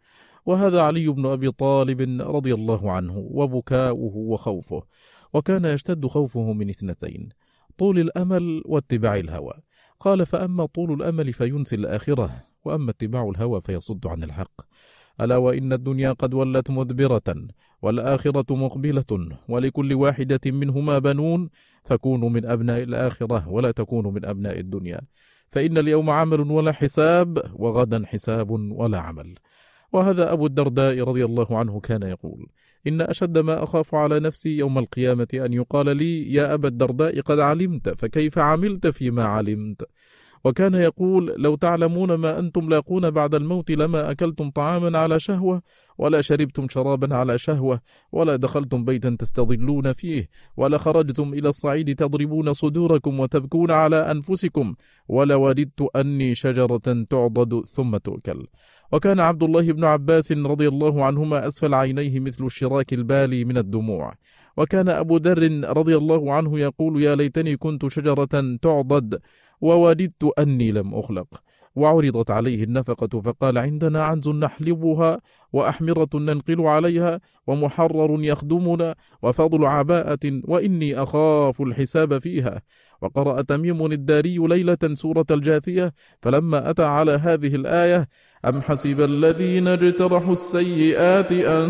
وهذا 0.45 0.81
علي 0.81 1.07
بن 1.07 1.25
أبي 1.25 1.51
طالب 1.51 2.21
رضي 2.21 2.53
الله 2.53 2.91
عنه 2.91 3.17
وبكاؤه 3.17 4.17
وخوفه 4.17 4.83
وكان 5.33 5.65
يشتد 5.65 6.05
خوفه 6.05 6.53
من 6.53 6.69
اثنتين 6.69 7.29
طول 7.77 7.99
الأمل 7.99 8.63
واتباع 8.65 9.15
الهوى. 9.15 9.53
قال 9.99 10.25
فأما 10.25 10.65
طول 10.65 10.93
الأمل 10.93 11.33
فينسي 11.33 11.75
الآخرة 11.75 12.29
وأما 12.65 12.91
اتباع 12.91 13.29
الهوى 13.29 13.61
فيصد 13.61 14.07
عن 14.07 14.23
الحق. 14.23 14.61
ألا 15.21 15.37
وإن 15.37 15.73
الدنيا 15.73 16.11
قد 16.11 16.33
ولت 16.33 16.71
مدبرة 16.71 17.35
والآخرة 17.81 18.55
مقبلة 18.55 19.37
ولكل 19.49 19.93
واحدة 19.93 20.39
منهما 20.45 20.99
بنون 20.99 21.49
فكونوا 21.83 22.29
من 22.29 22.45
أبناء 22.45 22.83
الآخرة 22.83 23.49
ولا 23.49 23.71
تكونوا 23.71 24.11
من 24.11 24.25
أبناء 24.25 24.59
الدنيا. 24.59 25.01
فإن 25.47 25.77
اليوم 25.77 26.09
عمل 26.09 26.41
ولا 26.51 26.71
حساب 26.71 27.43
وغدا 27.53 28.05
حساب 28.05 28.51
ولا 28.51 28.99
عمل. 28.99 29.35
وهذا 29.93 30.33
أبو 30.33 30.45
الدرداء 30.45 31.03
رضي 31.03 31.25
الله 31.25 31.57
عنه 31.57 31.79
كان 31.79 32.03
يقول 32.03 32.47
إن 32.87 33.01
أشد 33.01 33.37
ما 33.37 33.63
أخاف 33.63 33.95
على 33.95 34.19
نفسي 34.19 34.57
يوم 34.57 34.77
القيامة 34.77 35.27
أن 35.33 35.53
يقال 35.53 35.97
لي 35.97 36.33
يا 36.33 36.53
أبا 36.53 36.67
الدرداء 36.67 37.21
قد 37.21 37.39
علمت 37.39 37.89
فكيف 37.89 38.37
عملت 38.37 38.87
فيما 38.87 39.23
علمت؟ 39.23 39.89
وكان 40.43 40.73
يقول 40.75 41.33
لو 41.37 41.55
تعلمون 41.55 42.13
ما 42.13 42.39
أنتم 42.39 42.69
لاقون 42.69 43.09
بعد 43.11 43.35
الموت 43.35 43.71
لما 43.71 44.11
أكلتم 44.11 44.49
طعاما 44.51 44.99
على 44.99 45.19
شهوة 45.19 45.61
ولا 45.99 46.21
شربتم 46.21 46.67
شرابا 46.69 47.15
على 47.15 47.37
شهوة 47.37 47.79
ولا 48.11 48.35
دخلتم 48.35 48.85
بيتا 48.85 49.15
تستظلون 49.19 49.93
فيه 49.93 50.29
ولا 50.57 50.77
خرجتم 50.77 51.33
إلى 51.33 51.49
الصعيد 51.49 51.95
تضربون 51.95 52.53
صدوركم 52.53 53.19
وتبكون 53.19 53.71
على 53.71 54.11
أنفسكم 54.11 54.75
ولوددت 55.07 55.81
أني 55.95 56.35
شجرة 56.35 57.05
تعضد 57.09 57.65
ثم 57.65 57.97
تؤكل. 57.97 58.47
وكان 58.91 59.19
عبد 59.19 59.43
الله 59.43 59.71
بن 59.71 59.85
عباس 59.85 60.31
رضي 60.31 60.67
الله 60.67 61.05
عنهما 61.05 61.47
أسفل 61.47 61.73
عينيه 61.73 62.19
مثل 62.19 62.45
الشراك 62.45 62.93
البالي 62.93 63.45
من 63.45 63.57
الدموع. 63.57 64.13
وكان 64.57 64.89
أبو 64.89 65.17
ذر 65.17 65.69
رضي 65.77 65.97
الله 65.97 66.33
عنه 66.33 66.59
يقول 66.59 67.03
يا 67.03 67.15
ليتني 67.15 67.57
كنت 67.57 67.87
شجرة 67.87 68.57
تعضد 68.61 69.19
ووددت 69.61 70.23
أني 70.39 70.71
لم 70.71 70.95
أخلق. 70.95 71.27
وعرضت 71.75 72.31
عليه 72.31 72.63
النفقة 72.63 73.21
فقال 73.21 73.57
عندنا 73.57 74.03
عنز 74.03 74.29
نحلبها 74.29 75.19
وأحمرة 75.53 76.09
ننقل 76.15 76.61
عليها 76.61 77.19
ومحرر 77.47 78.17
يخدمنا 78.23 78.95
وفضل 79.23 79.65
عباءة 79.65 80.41
وإني 80.43 81.03
أخاف 81.03 81.61
الحساب 81.61 82.17
فيها. 82.17 82.61
وقرأ 83.01 83.41
تميم 83.41 83.85
الداري 83.85 84.37
ليلة 84.37 84.77
سورة 84.93 85.25
الجاثية 85.31 85.93
فلما 86.21 86.69
أتى 86.69 86.83
على 86.83 87.11
هذه 87.11 87.55
الآية 87.55 88.07
أم 88.45 88.61
حسب 88.61 89.01
الذين 89.01 89.67
اجترحوا 89.67 90.33
السيئات 90.33 91.31
أن 91.31 91.69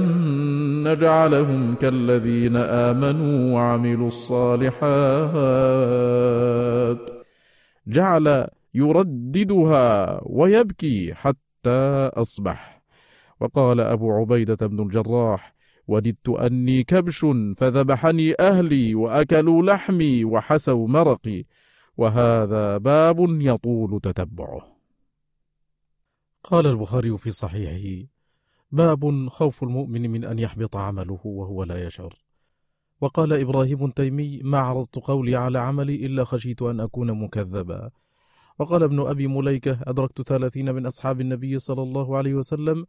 نجعلهم 0.92 1.74
كالذين 1.74 2.56
آمنوا 2.56 3.54
وعملوا 3.56 4.08
الصالحات. 4.08 4.80
جعل 7.88 8.48
يرددها 8.74 10.20
ويبكي 10.26 11.14
حتى 11.14 12.10
أصبح. 12.14 12.82
وقال 13.40 13.80
أبو 13.80 14.12
عبيدة 14.12 14.68
بن 14.68 14.84
الجراح 14.84 15.56
وددت 15.88 16.30
أني 16.30 16.84
كبش 16.84 17.26
فذبحني 17.56 18.34
أهلي 18.40 18.96
وأكلوا 18.96 19.64
لحمي 19.64 20.26
وحسوا 20.26 20.88
مرقي 20.88 21.44
وهذا 21.98 22.78
باب 22.78 23.18
يطول 23.20 24.00
تتبعه. 24.02 24.62
قال 26.44 26.68
البخاري 26.68 27.18
في 27.18 27.32
صحيحه 27.32 28.08
باب 28.72 29.30
خوف 29.30 29.64
المؤمن 29.64 30.10
من 30.10 30.26
أن 30.26 30.40
يحبط 30.40 30.76
عمله 30.78 31.20
وهو 31.26 31.64
لا 31.64 31.86
يشعر. 31.86 32.16
وقال 33.02 33.34
إبراهيم 33.34 33.86
التيمي 33.86 34.42
ما 34.44 34.58
عرضت 34.58 35.00
قولي 35.00 35.36
على 35.36 35.60
عملي 35.60 36.06
إلا 36.06 36.24
خشيت 36.24 36.62
أن 36.62 36.80
أكون 36.80 37.24
مكذبا. 37.24 37.92
وقال 38.60 38.84
ابن 38.84 39.00
أبي 39.00 39.28
مليكة 39.28 39.80
أدركت 39.84 40.22
ثلاثين 40.22 40.76
من 40.76 40.86
أصحاب 40.86 41.22
النبي 41.22 41.60
صلى 41.60 41.82
الله 41.82 42.18
عليه 42.18 42.34
وسلم 42.34 42.86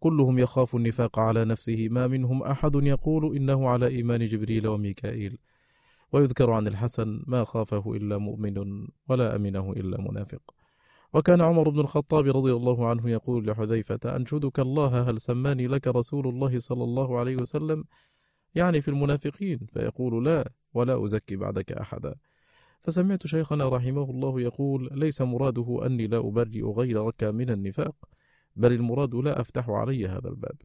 كلهم 0.00 0.38
يخاف 0.38 0.76
النفاق 0.76 1.18
على 1.18 1.44
نفسه 1.44 1.88
ما 1.90 2.06
منهم 2.06 2.42
أحد 2.42 2.72
يقول 2.74 3.36
إنه 3.36 3.68
على 3.68 3.86
إيمان 3.86 4.24
جبريل 4.24 4.66
وميكائيل. 4.66 5.38
ويذكر 6.12 6.50
عن 6.50 6.68
الحسن 6.68 7.22
ما 7.26 7.44
خافه 7.44 7.92
إلا 7.94 8.18
مؤمن 8.18 8.86
ولا 9.08 9.36
أمنه 9.36 9.72
إلا 9.72 10.00
منافق. 10.00 10.54
وكان 11.12 11.40
عمر 11.40 11.68
بن 11.68 11.80
الخطاب 11.80 12.36
رضي 12.36 12.52
الله 12.52 12.88
عنه 12.88 13.10
يقول 13.10 13.46
لحذيفة 13.46 14.16
أنشدك 14.16 14.60
الله 14.60 15.10
هل 15.10 15.20
سماني 15.20 15.66
لك 15.66 15.86
رسول 15.86 16.28
الله 16.28 16.58
صلى 16.58 16.84
الله 16.84 17.18
عليه 17.18 17.36
وسلم؟ 17.36 17.84
يعني 18.54 18.82
في 18.82 18.88
المنافقين 18.88 19.66
فيقول 19.72 20.24
لا 20.24 20.50
ولا 20.74 21.04
أزكي 21.04 21.36
بعدك 21.36 21.72
أحدا. 21.72 22.14
فسمعت 22.84 23.26
شيخنا 23.26 23.68
رحمه 23.68 24.10
الله 24.10 24.40
يقول 24.40 24.88
ليس 24.92 25.22
مراده 25.22 25.86
أني 25.86 26.06
لا 26.06 26.18
أبرئ 26.18 26.62
غيرك 26.62 27.24
من 27.24 27.50
النفاق 27.50 27.94
بل 28.56 28.72
المراد 28.72 29.14
لا 29.14 29.40
أفتح 29.40 29.70
علي 29.70 30.08
هذا 30.08 30.28
الباب. 30.28 30.56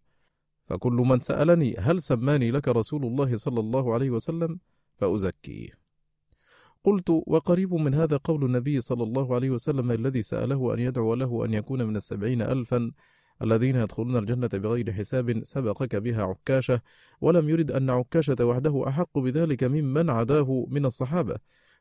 فكل 0.64 0.94
من 0.94 1.20
سألني 1.20 1.76
هل 1.80 2.02
سماني 2.02 2.52
لك 2.52 2.68
رسول 2.68 3.06
الله 3.06 3.38
صلى 3.38 3.60
الله 3.60 3.94
عليه 3.94 4.10
وسلم 4.10 4.60
فأزكيه 4.98 5.70
قلت 6.84 7.10
وقريب 7.10 7.74
من 7.74 7.94
هذا 7.94 8.18
قول 8.18 8.46
النبي 8.46 8.82
صلى 8.82 9.04
الله 9.04 9.36
عليه 9.36 9.50
وسلم 9.50 9.92
الذي 9.92 10.22
سأله 10.22 10.74
أن 10.74 10.80
يدعو 10.80 11.14
له 11.14 11.46
أن 11.46 11.54
يكون 11.54 11.84
من 11.84 11.96
السبعين 11.96 12.42
ألفا 12.42 12.92
الذين 13.42 13.76
يدخلون 13.76 14.18
الجنة 14.18 14.50
بغير 14.54 14.92
حساب 14.92 15.44
سبقك 15.44 15.96
بها 15.96 16.24
عكاشة 16.24 16.82
ولم 17.22 17.50
يرد 17.50 17.72
أن 17.72 17.90
عكاشة 17.90 18.36
وحده 18.46 18.84
أحق 18.88 19.20
بذلك 19.20 19.64
ممن 19.64 20.10
عداه 20.10 20.66
من 20.70 20.86
الصحابة. 20.86 21.36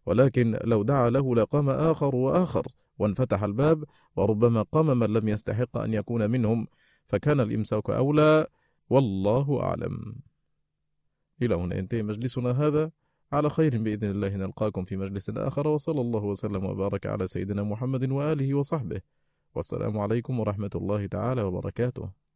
ولكن 0.06 0.58
لو 0.64 0.82
دعا 0.82 1.10
له 1.10 1.34
لقام 1.34 1.70
آخر 1.70 2.16
وآخر 2.16 2.66
وانفتح 2.98 3.42
الباب 3.42 3.84
وربما 4.16 4.62
قام 4.62 4.98
من 4.98 5.12
لم 5.12 5.28
يستحق 5.28 5.78
أن 5.78 5.94
يكون 5.94 6.30
منهم 6.30 6.66
فكان 7.06 7.40
الإمساك 7.40 7.90
أولى 7.90 8.46
والله 8.90 9.62
أعلم. 9.62 10.16
إلى 11.42 11.54
هنا 11.54 11.76
ينتهي 11.76 12.02
مجلسنا 12.02 12.50
هذا. 12.50 12.90
على 13.32 13.50
خير 13.50 13.82
بإذن 13.82 14.10
الله 14.10 14.36
نلقاكم 14.36 14.84
في 14.84 14.96
مجلس 14.96 15.30
آخر 15.30 15.68
وصلى 15.68 16.00
الله 16.00 16.24
وسلم 16.24 16.64
وبارك 16.64 17.06
على 17.06 17.26
سيدنا 17.26 17.62
محمد 17.62 18.10
وآله 18.10 18.54
وصحبه. 18.54 19.00
والسلام 19.54 19.98
عليكم 19.98 20.40
ورحمة 20.40 20.70
الله 20.74 21.06
تعالى 21.06 21.42
وبركاته. 21.42 22.27